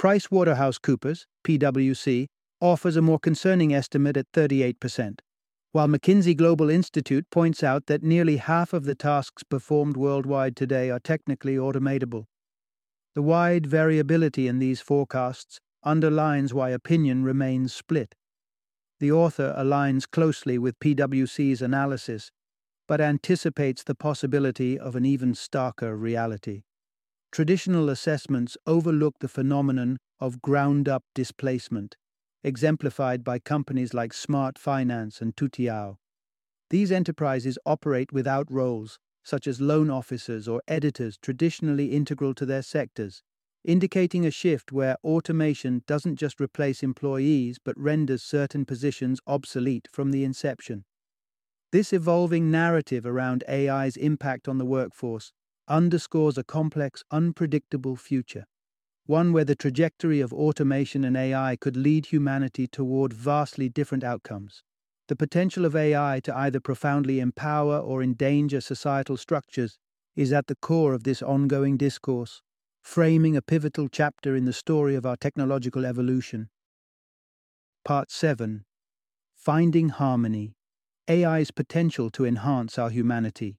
PricewaterhouseCoopers, 0.00 1.24
PwC, 1.44 2.26
offers 2.60 2.96
a 2.96 3.02
more 3.02 3.18
concerning 3.18 3.74
estimate 3.74 4.16
at 4.16 4.30
38% 4.32 5.20
while 5.72 5.88
McKinsey 5.88 6.36
Global 6.36 6.70
Institute 6.70 7.28
points 7.30 7.62
out 7.62 7.86
that 7.86 8.02
nearly 8.02 8.38
half 8.38 8.72
of 8.72 8.84
the 8.84 8.94
tasks 8.94 9.42
performed 9.42 9.96
worldwide 9.96 10.56
today 10.56 10.90
are 10.90 11.00
technically 11.00 11.56
automatable. 11.56 12.24
The 13.14 13.22
wide 13.22 13.66
variability 13.66 14.48
in 14.48 14.58
these 14.58 14.80
forecasts 14.80 15.58
underlines 15.82 16.52
why 16.52 16.70
opinion 16.70 17.24
remains 17.24 17.74
split. 17.74 18.14
The 19.00 19.12
author 19.12 19.54
aligns 19.56 20.10
closely 20.10 20.58
with 20.58 20.78
PwC's 20.80 21.60
analysis, 21.62 22.30
but 22.88 23.00
anticipates 23.00 23.82
the 23.82 23.94
possibility 23.94 24.78
of 24.78 24.96
an 24.96 25.04
even 25.04 25.32
starker 25.32 25.98
reality. 25.98 26.62
Traditional 27.32 27.90
assessments 27.90 28.56
overlook 28.66 29.16
the 29.20 29.28
phenomenon 29.28 29.98
of 30.20 30.40
ground 30.40 30.88
up 30.88 31.04
displacement 31.14 31.96
exemplified 32.46 33.24
by 33.24 33.40
companies 33.40 33.92
like 33.92 34.12
Smart 34.12 34.56
Finance 34.56 35.20
and 35.20 35.34
Toutiao. 35.34 35.96
These 36.70 36.92
enterprises 36.92 37.58
operate 37.66 38.12
without 38.12 38.48
roles, 38.48 39.00
such 39.24 39.48
as 39.48 39.60
loan 39.60 39.90
officers 39.90 40.46
or 40.46 40.62
editors 40.68 41.18
traditionally 41.20 41.86
integral 41.86 42.34
to 42.34 42.46
their 42.46 42.62
sectors, 42.62 43.24
indicating 43.64 44.24
a 44.24 44.30
shift 44.30 44.70
where 44.70 44.96
automation 45.02 45.82
doesn't 45.88 46.14
just 46.14 46.40
replace 46.40 46.84
employees 46.84 47.58
but 47.62 47.76
renders 47.76 48.22
certain 48.22 48.64
positions 48.64 49.18
obsolete 49.26 49.88
from 49.90 50.12
the 50.12 50.22
inception. 50.22 50.84
This 51.72 51.92
evolving 51.92 52.48
narrative 52.48 53.04
around 53.04 53.42
AI's 53.48 53.96
impact 53.96 54.46
on 54.46 54.58
the 54.58 54.64
workforce 54.64 55.32
underscores 55.66 56.38
a 56.38 56.44
complex, 56.44 57.02
unpredictable 57.10 57.96
future 57.96 58.46
one 59.06 59.32
where 59.32 59.44
the 59.44 59.54
trajectory 59.54 60.20
of 60.20 60.32
automation 60.32 61.04
and 61.04 61.16
AI 61.16 61.56
could 61.56 61.76
lead 61.76 62.06
humanity 62.06 62.66
toward 62.66 63.12
vastly 63.12 63.68
different 63.68 64.04
outcomes. 64.04 64.62
the 65.08 65.16
potential 65.16 65.64
of 65.64 65.76
AI 65.76 66.20
to 66.24 66.36
either 66.36 66.58
profoundly 66.58 67.20
empower 67.20 67.78
or 67.78 68.02
endanger 68.02 68.60
societal 68.60 69.16
structures 69.16 69.78
is 70.16 70.32
at 70.32 70.48
the 70.48 70.56
core 70.56 70.94
of 70.94 71.04
this 71.04 71.22
ongoing 71.22 71.76
discourse, 71.76 72.42
framing 72.82 73.36
a 73.36 73.42
pivotal 73.42 73.88
chapter 73.88 74.34
in 74.34 74.46
the 74.46 74.52
story 74.52 74.94
of 74.94 75.06
our 75.06 75.16
technological 75.16 75.84
evolution. 75.84 76.48
Part 77.84 78.10
7 78.10 78.64
Finding 79.34 79.90
Harmony 79.90 80.56
AI's 81.08 81.52
Potential 81.52 82.10
to 82.10 82.24
Enhance 82.24 82.78
Our 82.78 82.90
Humanity. 82.90 83.58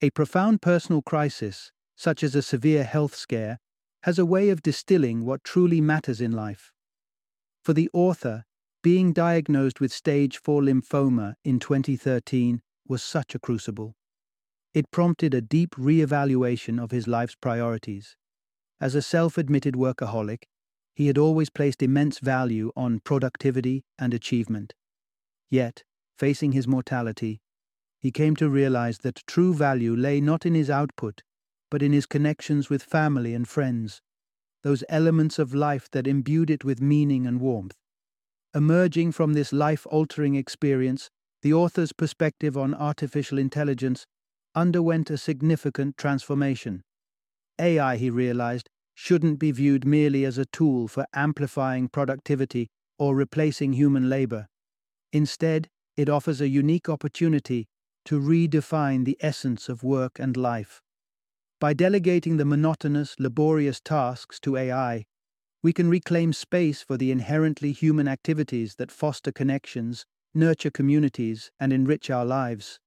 A 0.00 0.10
profound 0.10 0.62
personal 0.62 1.02
crisis, 1.02 1.72
such 1.96 2.22
as 2.22 2.36
a 2.36 2.42
severe 2.42 2.84
health 2.84 3.16
scare, 3.16 3.58
has 4.04 4.18
a 4.18 4.26
way 4.26 4.50
of 4.50 4.60
distilling 4.60 5.24
what 5.24 5.42
truly 5.42 5.80
matters 5.80 6.20
in 6.20 6.30
life. 6.30 6.72
For 7.62 7.72
the 7.72 7.88
author, 7.94 8.44
being 8.82 9.14
diagnosed 9.14 9.80
with 9.80 9.94
stage 9.94 10.36
4 10.36 10.60
lymphoma 10.60 11.36
in 11.42 11.58
2013 11.58 12.60
was 12.86 13.02
such 13.02 13.34
a 13.34 13.38
crucible. 13.38 13.96
It 14.74 14.90
prompted 14.90 15.32
a 15.32 15.40
deep 15.40 15.74
re-evaluation 15.78 16.78
of 16.78 16.90
his 16.90 17.08
life's 17.08 17.34
priorities. 17.34 18.14
As 18.78 18.94
a 18.94 19.00
self-admitted 19.00 19.72
workaholic, 19.72 20.42
he 20.94 21.06
had 21.06 21.16
always 21.16 21.48
placed 21.48 21.82
immense 21.82 22.18
value 22.18 22.72
on 22.76 23.00
productivity 23.00 23.84
and 23.98 24.12
achievement. 24.12 24.74
Yet, 25.48 25.82
facing 26.18 26.52
his 26.52 26.68
mortality, 26.68 27.40
he 27.98 28.10
came 28.10 28.36
to 28.36 28.50
realize 28.50 28.98
that 28.98 29.22
true 29.26 29.54
value 29.54 29.96
lay 29.96 30.20
not 30.20 30.44
in 30.44 30.52
his 30.52 30.68
output, 30.68 31.22
but 31.70 31.82
in 31.82 31.92
his 31.92 32.06
connections 32.06 32.70
with 32.70 32.82
family 32.82 33.34
and 33.34 33.48
friends, 33.48 34.00
those 34.62 34.84
elements 34.88 35.38
of 35.38 35.54
life 35.54 35.88
that 35.92 36.06
imbued 36.06 36.50
it 36.50 36.64
with 36.64 36.80
meaning 36.80 37.26
and 37.26 37.40
warmth. 37.40 37.76
Emerging 38.54 39.12
from 39.12 39.32
this 39.32 39.52
life 39.52 39.86
altering 39.90 40.34
experience, 40.34 41.10
the 41.42 41.52
author's 41.52 41.92
perspective 41.92 42.56
on 42.56 42.74
artificial 42.74 43.38
intelligence 43.38 44.06
underwent 44.54 45.10
a 45.10 45.18
significant 45.18 45.96
transformation. 45.96 46.82
AI, 47.58 47.96
he 47.96 48.10
realized, 48.10 48.70
shouldn't 48.94 49.38
be 49.38 49.50
viewed 49.50 49.84
merely 49.84 50.24
as 50.24 50.38
a 50.38 50.46
tool 50.46 50.88
for 50.88 51.06
amplifying 51.14 51.88
productivity 51.88 52.68
or 52.98 53.14
replacing 53.14 53.72
human 53.72 54.08
labor. 54.08 54.46
Instead, 55.12 55.68
it 55.96 56.08
offers 56.08 56.40
a 56.40 56.48
unique 56.48 56.88
opportunity 56.88 57.66
to 58.04 58.20
redefine 58.20 59.04
the 59.04 59.16
essence 59.20 59.68
of 59.68 59.82
work 59.82 60.18
and 60.18 60.36
life. 60.36 60.80
By 61.64 61.72
delegating 61.72 62.36
the 62.36 62.44
monotonous, 62.44 63.16
laborious 63.18 63.80
tasks 63.80 64.38
to 64.40 64.58
AI, 64.58 65.06
we 65.62 65.72
can 65.72 65.88
reclaim 65.88 66.34
space 66.34 66.82
for 66.82 66.98
the 66.98 67.10
inherently 67.10 67.72
human 67.72 68.06
activities 68.06 68.74
that 68.74 68.92
foster 68.92 69.32
connections, 69.32 70.04
nurture 70.34 70.70
communities, 70.70 71.50
and 71.58 71.72
enrich 71.72 72.10
our 72.10 72.26
lives. 72.26 72.78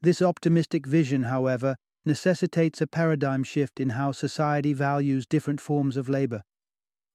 This 0.00 0.22
optimistic 0.22 0.86
vision, 0.86 1.24
however, 1.24 1.74
necessitates 2.06 2.80
a 2.80 2.86
paradigm 2.86 3.42
shift 3.42 3.80
in 3.80 3.88
how 3.88 4.12
society 4.12 4.74
values 4.74 5.26
different 5.26 5.60
forms 5.60 5.96
of 5.96 6.08
labor. 6.08 6.44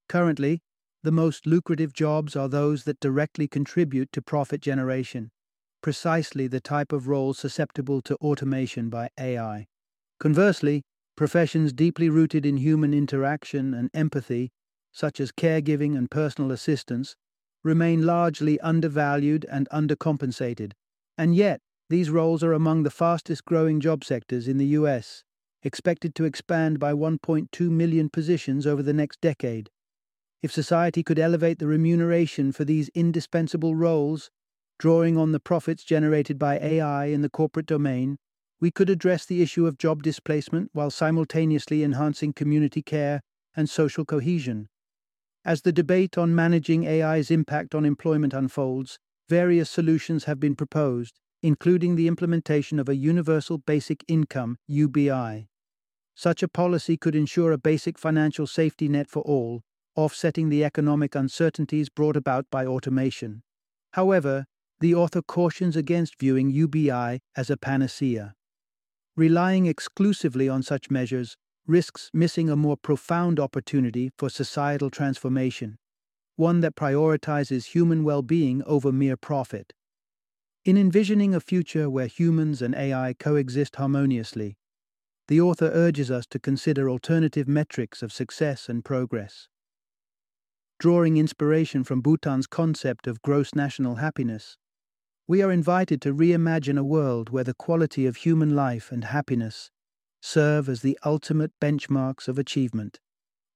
Currently, 0.09 0.59
the 1.01 1.13
most 1.13 1.47
lucrative 1.47 1.93
jobs 1.93 2.35
are 2.35 2.49
those 2.49 2.83
that 2.83 2.99
directly 2.99 3.47
contribute 3.47 4.11
to 4.11 4.21
profit 4.21 4.59
generation, 4.59 5.31
precisely 5.81 6.47
the 6.47 6.59
type 6.59 6.91
of 6.91 7.07
roles 7.07 7.39
susceptible 7.39 8.01
to 8.01 8.15
automation 8.15 8.89
by 8.89 9.07
AI. 9.17 9.67
Conversely, 10.19 10.83
professions 11.15 11.73
deeply 11.73 12.09
rooted 12.09 12.45
in 12.45 12.57
human 12.57 12.93
interaction 12.93 13.73
and 13.73 13.89
empathy 13.93 14.51
such 14.95 15.19
as 15.19 15.33
caregiving 15.33 15.97
and 15.97 16.09
personal 16.09 16.53
assistance, 16.53 17.17
remain 17.65 18.05
largely 18.05 18.57
undervalued 18.61 19.45
and 19.51 19.67
undercompensated, 19.69 20.71
and 21.17 21.35
yet 21.35 21.59
these 21.89 22.09
roles 22.09 22.41
are 22.41 22.53
among 22.53 22.83
the 22.83 22.89
fastest 22.89 23.43
growing 23.43 23.81
job 23.81 24.05
sectors 24.05 24.47
in 24.47 24.57
the 24.57 24.67
US, 24.67 25.25
expected 25.63 26.15
to 26.15 26.23
expand 26.23 26.79
by 26.79 26.93
1.2 26.93 27.69
million 27.69 28.09
positions 28.09 28.65
over 28.65 28.81
the 28.81 28.93
next 28.93 29.19
decade. 29.19 29.69
If 30.41 30.53
society 30.53 31.03
could 31.03 31.19
elevate 31.19 31.59
the 31.59 31.67
remuneration 31.67 32.53
for 32.53 32.63
these 32.63 32.89
indispensable 32.95 33.75
roles, 33.75 34.31
drawing 34.79 35.17
on 35.17 35.33
the 35.33 35.41
profits 35.41 35.83
generated 35.83 36.39
by 36.39 36.57
AI 36.59 37.07
in 37.07 37.21
the 37.21 37.29
corporate 37.29 37.65
domain, 37.65 38.17
we 38.59 38.71
could 38.71 38.89
address 38.89 39.25
the 39.25 39.41
issue 39.41 39.67
of 39.67 39.77
job 39.77 40.01
displacement 40.01 40.69
while 40.73 40.89
simultaneously 40.89 41.83
enhancing 41.83 42.33
community 42.33 42.81
care 42.81 43.21
and 43.55 43.69
social 43.69 44.05
cohesion. 44.05 44.67
As 45.43 45.61
the 45.61 45.71
debate 45.71 46.17
on 46.17 46.33
managing 46.33 46.87
AI's 46.87 47.29
impact 47.29 47.75
on 47.75 47.85
employment 47.85 48.33
unfolds, 48.33 48.97
various 49.29 49.69
solutions 49.69 50.23
have 50.23 50.39
been 50.39 50.55
proposed, 50.55 51.19
including 51.43 51.95
the 51.95 52.07
implementation 52.07 52.79
of 52.79 52.89
a 52.89 52.95
Universal 52.95 53.59
Basic 53.59 54.03
Income 54.07 54.57
UBI. 54.67 55.47
Such 56.15 56.41
a 56.41 56.47
policy 56.47 56.97
could 56.97 57.15
ensure 57.15 57.51
a 57.51 57.57
basic 57.57 57.99
financial 57.99 58.47
safety 58.47 58.87
net 58.87 59.09
for 59.09 59.21
all, 59.21 59.61
offsetting 59.95 60.49
the 60.49 60.63
economic 60.63 61.13
uncertainties 61.13 61.89
brought 61.89 62.15
about 62.15 62.45
by 62.49 62.65
automation. 62.65 63.43
However, 63.93 64.45
the 64.79 64.95
author 64.95 65.21
cautions 65.21 65.75
against 65.75 66.19
viewing 66.19 66.49
UBI 66.49 67.19
as 67.35 67.49
a 67.49 67.57
panacea. 67.57 68.33
Relying 69.17 69.65
exclusively 69.65 70.49
on 70.49 70.61
such 70.61 70.91
measures 70.91 71.37
risks 71.67 72.09
missing 72.13 72.49
a 72.49 72.55
more 72.55 72.75
profound 72.75 73.39
opportunity 73.39 74.11
for 74.17 74.29
societal 74.29 74.89
transformation, 74.89 75.77
one 76.35 76.59
that 76.59 76.75
prioritizes 76.75 77.67
human 77.67 78.03
well 78.03 78.21
being 78.21 78.61
over 78.63 78.91
mere 78.91 79.17
profit. 79.17 79.73
In 80.65 80.77
envisioning 80.77 81.33
a 81.33 81.39
future 81.39 81.89
where 81.89 82.07
humans 82.07 82.61
and 82.61 82.75
AI 82.75 83.13
coexist 83.17 83.77
harmoniously, 83.77 84.57
the 85.27 85.39
author 85.39 85.71
urges 85.73 86.11
us 86.11 86.25
to 86.27 86.39
consider 86.39 86.89
alternative 86.89 87.47
metrics 87.47 88.03
of 88.03 88.11
success 88.11 88.67
and 88.67 88.83
progress. 88.83 89.47
Drawing 90.77 91.17
inspiration 91.17 91.83
from 91.83 92.01
Bhutan's 92.01 92.47
concept 92.47 93.07
of 93.07 93.21
gross 93.21 93.55
national 93.55 93.95
happiness, 93.95 94.57
we 95.27 95.41
are 95.41 95.51
invited 95.51 96.01
to 96.01 96.13
reimagine 96.13 96.77
a 96.77 96.83
world 96.83 97.29
where 97.29 97.43
the 97.43 97.53
quality 97.53 98.05
of 98.05 98.17
human 98.17 98.55
life 98.55 98.91
and 98.91 99.05
happiness 99.05 99.71
serve 100.21 100.69
as 100.69 100.81
the 100.81 100.97
ultimate 101.03 101.51
benchmarks 101.59 102.27
of 102.27 102.37
achievement. 102.37 102.99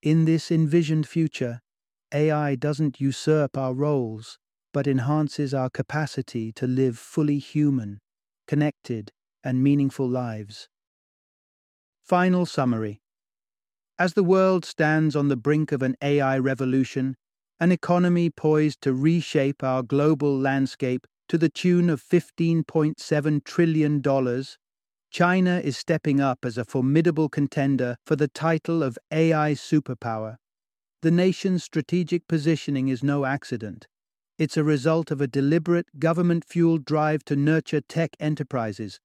In 0.01 0.25
this 0.25 0.49
envisioned 0.49 1.07
future, 1.07 1.61
AI 2.11 2.55
doesn't 2.55 2.99
usurp 2.99 3.55
our 3.55 3.73
roles, 3.73 4.39
but 4.73 4.87
enhances 4.87 5.53
our 5.53 5.69
capacity 5.69 6.51
to 6.53 6.65
live 6.65 6.97
fully 6.97 7.37
human, 7.37 7.99
connected, 8.47 9.11
and 9.43 9.63
meaningful 9.63 10.07
lives. 10.07 10.69
Final 12.03 12.47
summary 12.47 13.01
As 13.99 14.13
the 14.13 14.23
world 14.23 14.65
stands 14.65 15.15
on 15.15 15.27
the 15.27 15.37
brink 15.37 15.71
of 15.71 15.83
an 15.83 15.95
AI 16.01 16.39
revolution, 16.39 17.15
an 17.59 17.71
economy 17.71 18.31
poised 18.31 18.81
to 18.81 18.93
reshape 18.93 19.63
our 19.63 19.83
global 19.83 20.35
landscape 20.35 21.05
to 21.29 21.37
the 21.37 21.47
tune 21.47 21.91
of 21.91 22.03
$15.7 22.03 23.43
trillion, 23.43 24.43
China 25.11 25.61
is 25.63 25.77
stepping 25.77 26.19
up 26.19 26.39
as 26.43 26.57
a 26.57 26.65
formidable 26.65 27.29
contender 27.29 27.97
for 28.03 28.15
the 28.15 28.27
title 28.27 28.81
of 28.81 28.97
AI 29.11 29.51
superpower. 29.51 30.37
The 31.03 31.11
nation's 31.11 31.63
strategic 31.63 32.27
positioning 32.27 32.89
is 32.89 33.03
no 33.03 33.25
accident. 33.25 33.87
It's 34.39 34.57
a 34.57 34.63
result 34.63 35.11
of 35.11 35.21
a 35.21 35.27
deliberate 35.27 35.99
government 35.99 36.45
fueled 36.45 36.83
drive 36.83 37.23
to 37.25 37.35
nurture 37.35 37.81
tech 37.81 38.15
enterprises, 38.19 38.99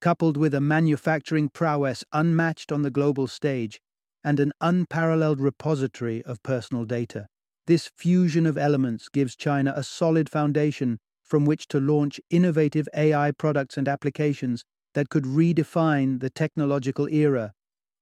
coupled 0.00 0.36
with 0.36 0.54
a 0.54 0.60
manufacturing 0.60 1.48
prowess 1.48 2.04
unmatched 2.12 2.72
on 2.72 2.82
the 2.82 2.90
global 2.90 3.28
stage 3.28 3.80
and 4.24 4.40
an 4.40 4.52
unparalleled 4.60 5.40
repository 5.40 6.24
of 6.24 6.42
personal 6.42 6.84
data. 6.84 7.28
This 7.68 7.90
fusion 7.96 8.46
of 8.46 8.58
elements 8.58 9.08
gives 9.08 9.36
China 9.36 9.72
a 9.76 9.84
solid 9.84 10.28
foundation 10.28 10.98
from 11.28 11.44
which 11.44 11.68
to 11.68 11.78
launch 11.78 12.20
innovative 12.30 12.88
AI 12.94 13.30
products 13.30 13.76
and 13.76 13.86
applications 13.86 14.64
that 14.94 15.10
could 15.10 15.24
redefine 15.24 16.20
the 16.20 16.30
technological 16.30 17.08
era. 17.08 17.52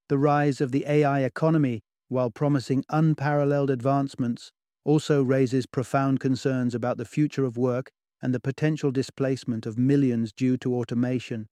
The 0.09 0.17
rise 0.17 0.61
of 0.61 0.71
the 0.71 0.85
AI 0.87 1.21
economy, 1.21 1.81
while 2.07 2.31
promising 2.31 2.85
unparalleled 2.89 3.69
advancements, 3.69 4.51
also 4.85 5.21
raises 5.21 5.65
profound 5.65 6.21
concerns 6.21 6.73
about 6.73 6.97
the 6.97 7.05
future 7.05 7.43
of 7.43 7.57
work 7.57 7.91
and 8.21 8.33
the 8.33 8.39
potential 8.39 8.89
displacement 8.89 9.65
of 9.65 9.77
millions 9.77 10.31
due 10.31 10.57
to 10.57 10.73
automation. 10.73 11.47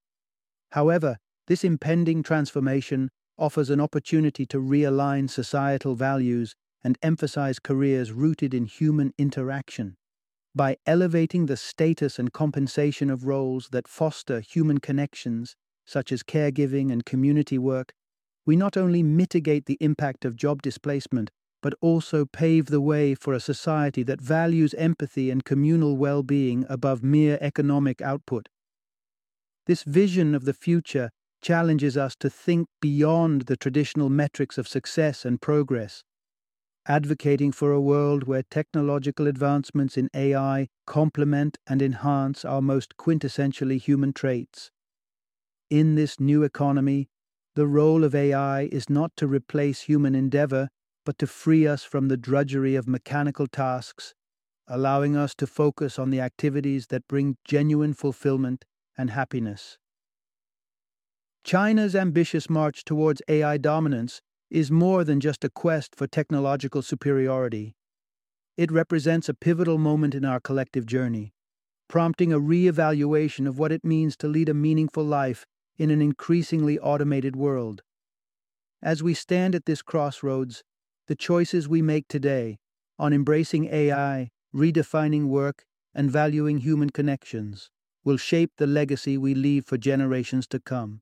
However, 0.71 1.17
this 1.47 1.63
impending 1.63 2.23
transformation 2.23 3.09
offers 3.37 3.69
an 3.69 3.81
opportunity 3.81 4.45
to 4.47 4.57
realign 4.57 5.29
societal 5.29 5.95
values 5.95 6.55
and 6.83 6.97
emphasize 7.01 7.59
careers 7.59 8.11
rooted 8.11 8.53
in 8.53 8.65
human 8.65 9.13
interaction. 9.17 9.97
By 10.55 10.77
elevating 10.85 11.47
the 11.47 11.57
status 11.57 12.17
and 12.17 12.31
compensation 12.31 13.09
of 13.09 13.25
roles 13.25 13.67
that 13.73 13.89
foster 13.89 14.39
human 14.39 14.77
connections, 14.77 15.57
such 15.85 16.13
as 16.13 16.23
caregiving 16.23 16.93
and 16.93 17.05
community 17.05 17.57
work, 17.57 17.93
we 18.45 18.55
not 18.55 18.77
only 18.77 19.03
mitigate 19.03 19.65
the 19.65 19.77
impact 19.81 20.23
of 20.23 20.37
job 20.37 20.61
displacement, 20.61 21.29
but 21.61 21.73
also 21.81 22.25
pave 22.25 22.67
the 22.67 22.79
way 22.79 23.15
for 23.15 23.33
a 23.33 23.39
society 23.41 24.01
that 24.03 24.21
values 24.21 24.73
empathy 24.75 25.29
and 25.29 25.43
communal 25.43 25.97
well 25.97 26.23
being 26.23 26.65
above 26.69 27.03
mere 27.03 27.37
economic 27.41 28.01
output. 28.01 28.47
This 29.65 29.83
vision 29.83 30.33
of 30.33 30.45
the 30.45 30.53
future 30.53 31.09
challenges 31.41 31.97
us 31.97 32.15
to 32.19 32.29
think 32.29 32.67
beyond 32.81 33.43
the 33.43 33.57
traditional 33.57 34.09
metrics 34.09 34.57
of 34.57 34.69
success 34.69 35.25
and 35.25 35.41
progress, 35.41 36.03
advocating 36.87 37.51
for 37.51 37.71
a 37.71 37.81
world 37.81 38.25
where 38.25 38.43
technological 38.43 39.27
advancements 39.27 39.97
in 39.97 40.09
AI 40.13 40.67
complement 40.85 41.57
and 41.67 41.81
enhance 41.81 42.45
our 42.45 42.61
most 42.61 42.95
quintessentially 42.97 43.79
human 43.79 44.13
traits. 44.13 44.71
In 45.69 45.95
this 45.95 46.19
new 46.19 46.43
economy, 46.43 47.09
the 47.55 47.65
role 47.65 48.03
of 48.03 48.13
AI 48.13 48.63
is 48.71 48.89
not 48.89 49.11
to 49.17 49.27
replace 49.27 49.81
human 49.81 50.13
endeavor, 50.13 50.69
but 51.05 51.17
to 51.19 51.27
free 51.27 51.65
us 51.65 51.83
from 51.83 52.07
the 52.07 52.17
drudgery 52.17 52.75
of 52.75 52.87
mechanical 52.87 53.47
tasks, 53.47 54.13
allowing 54.67 55.15
us 55.15 55.33
to 55.35 55.47
focus 55.47 55.97
on 55.97 56.09
the 56.09 56.19
activities 56.19 56.87
that 56.87 57.07
bring 57.07 57.37
genuine 57.45 57.93
fulfillment 57.93 58.65
and 58.97 59.09
happiness. 59.09 59.77
China's 61.43 61.95
ambitious 61.95 62.49
march 62.49 62.83
towards 62.83 63.21
AI 63.27 63.57
dominance 63.57 64.21
is 64.49 64.71
more 64.71 65.03
than 65.03 65.19
just 65.19 65.43
a 65.43 65.49
quest 65.49 65.95
for 65.95 66.07
technological 66.07 66.81
superiority. 66.81 67.75
It 68.57 68.71
represents 68.71 69.27
a 69.27 69.33
pivotal 69.33 69.77
moment 69.77 70.15
in 70.15 70.23
our 70.23 70.39
collective 70.39 70.85
journey, 70.85 71.33
prompting 71.87 72.31
a 72.31 72.39
re-evaluation 72.39 73.47
of 73.47 73.59
what 73.59 73.71
it 73.71 73.83
means 73.83 74.15
to 74.17 74.27
lead 74.27 74.49
a 74.49 74.53
meaningful 74.53 75.03
life 75.03 75.45
in 75.77 75.91
an 75.91 76.01
increasingly 76.01 76.79
automated 76.79 77.35
world. 77.35 77.81
As 78.81 79.03
we 79.03 79.13
stand 79.13 79.55
at 79.55 79.65
this 79.65 79.81
crossroads, 79.81 80.63
the 81.07 81.15
choices 81.15 81.67
we 81.67 81.81
make 81.81 82.07
today 82.07 82.57
on 82.97 83.13
embracing 83.13 83.65
AI, 83.65 84.29
redefining 84.53 85.25
work, 85.25 85.65
and 85.93 86.09
valuing 86.09 86.59
human 86.59 86.89
connections 86.89 87.69
will 88.03 88.17
shape 88.17 88.51
the 88.57 88.67
legacy 88.67 89.17
we 89.17 89.33
leave 89.33 89.65
for 89.65 89.77
generations 89.77 90.47
to 90.47 90.59
come. 90.59 91.01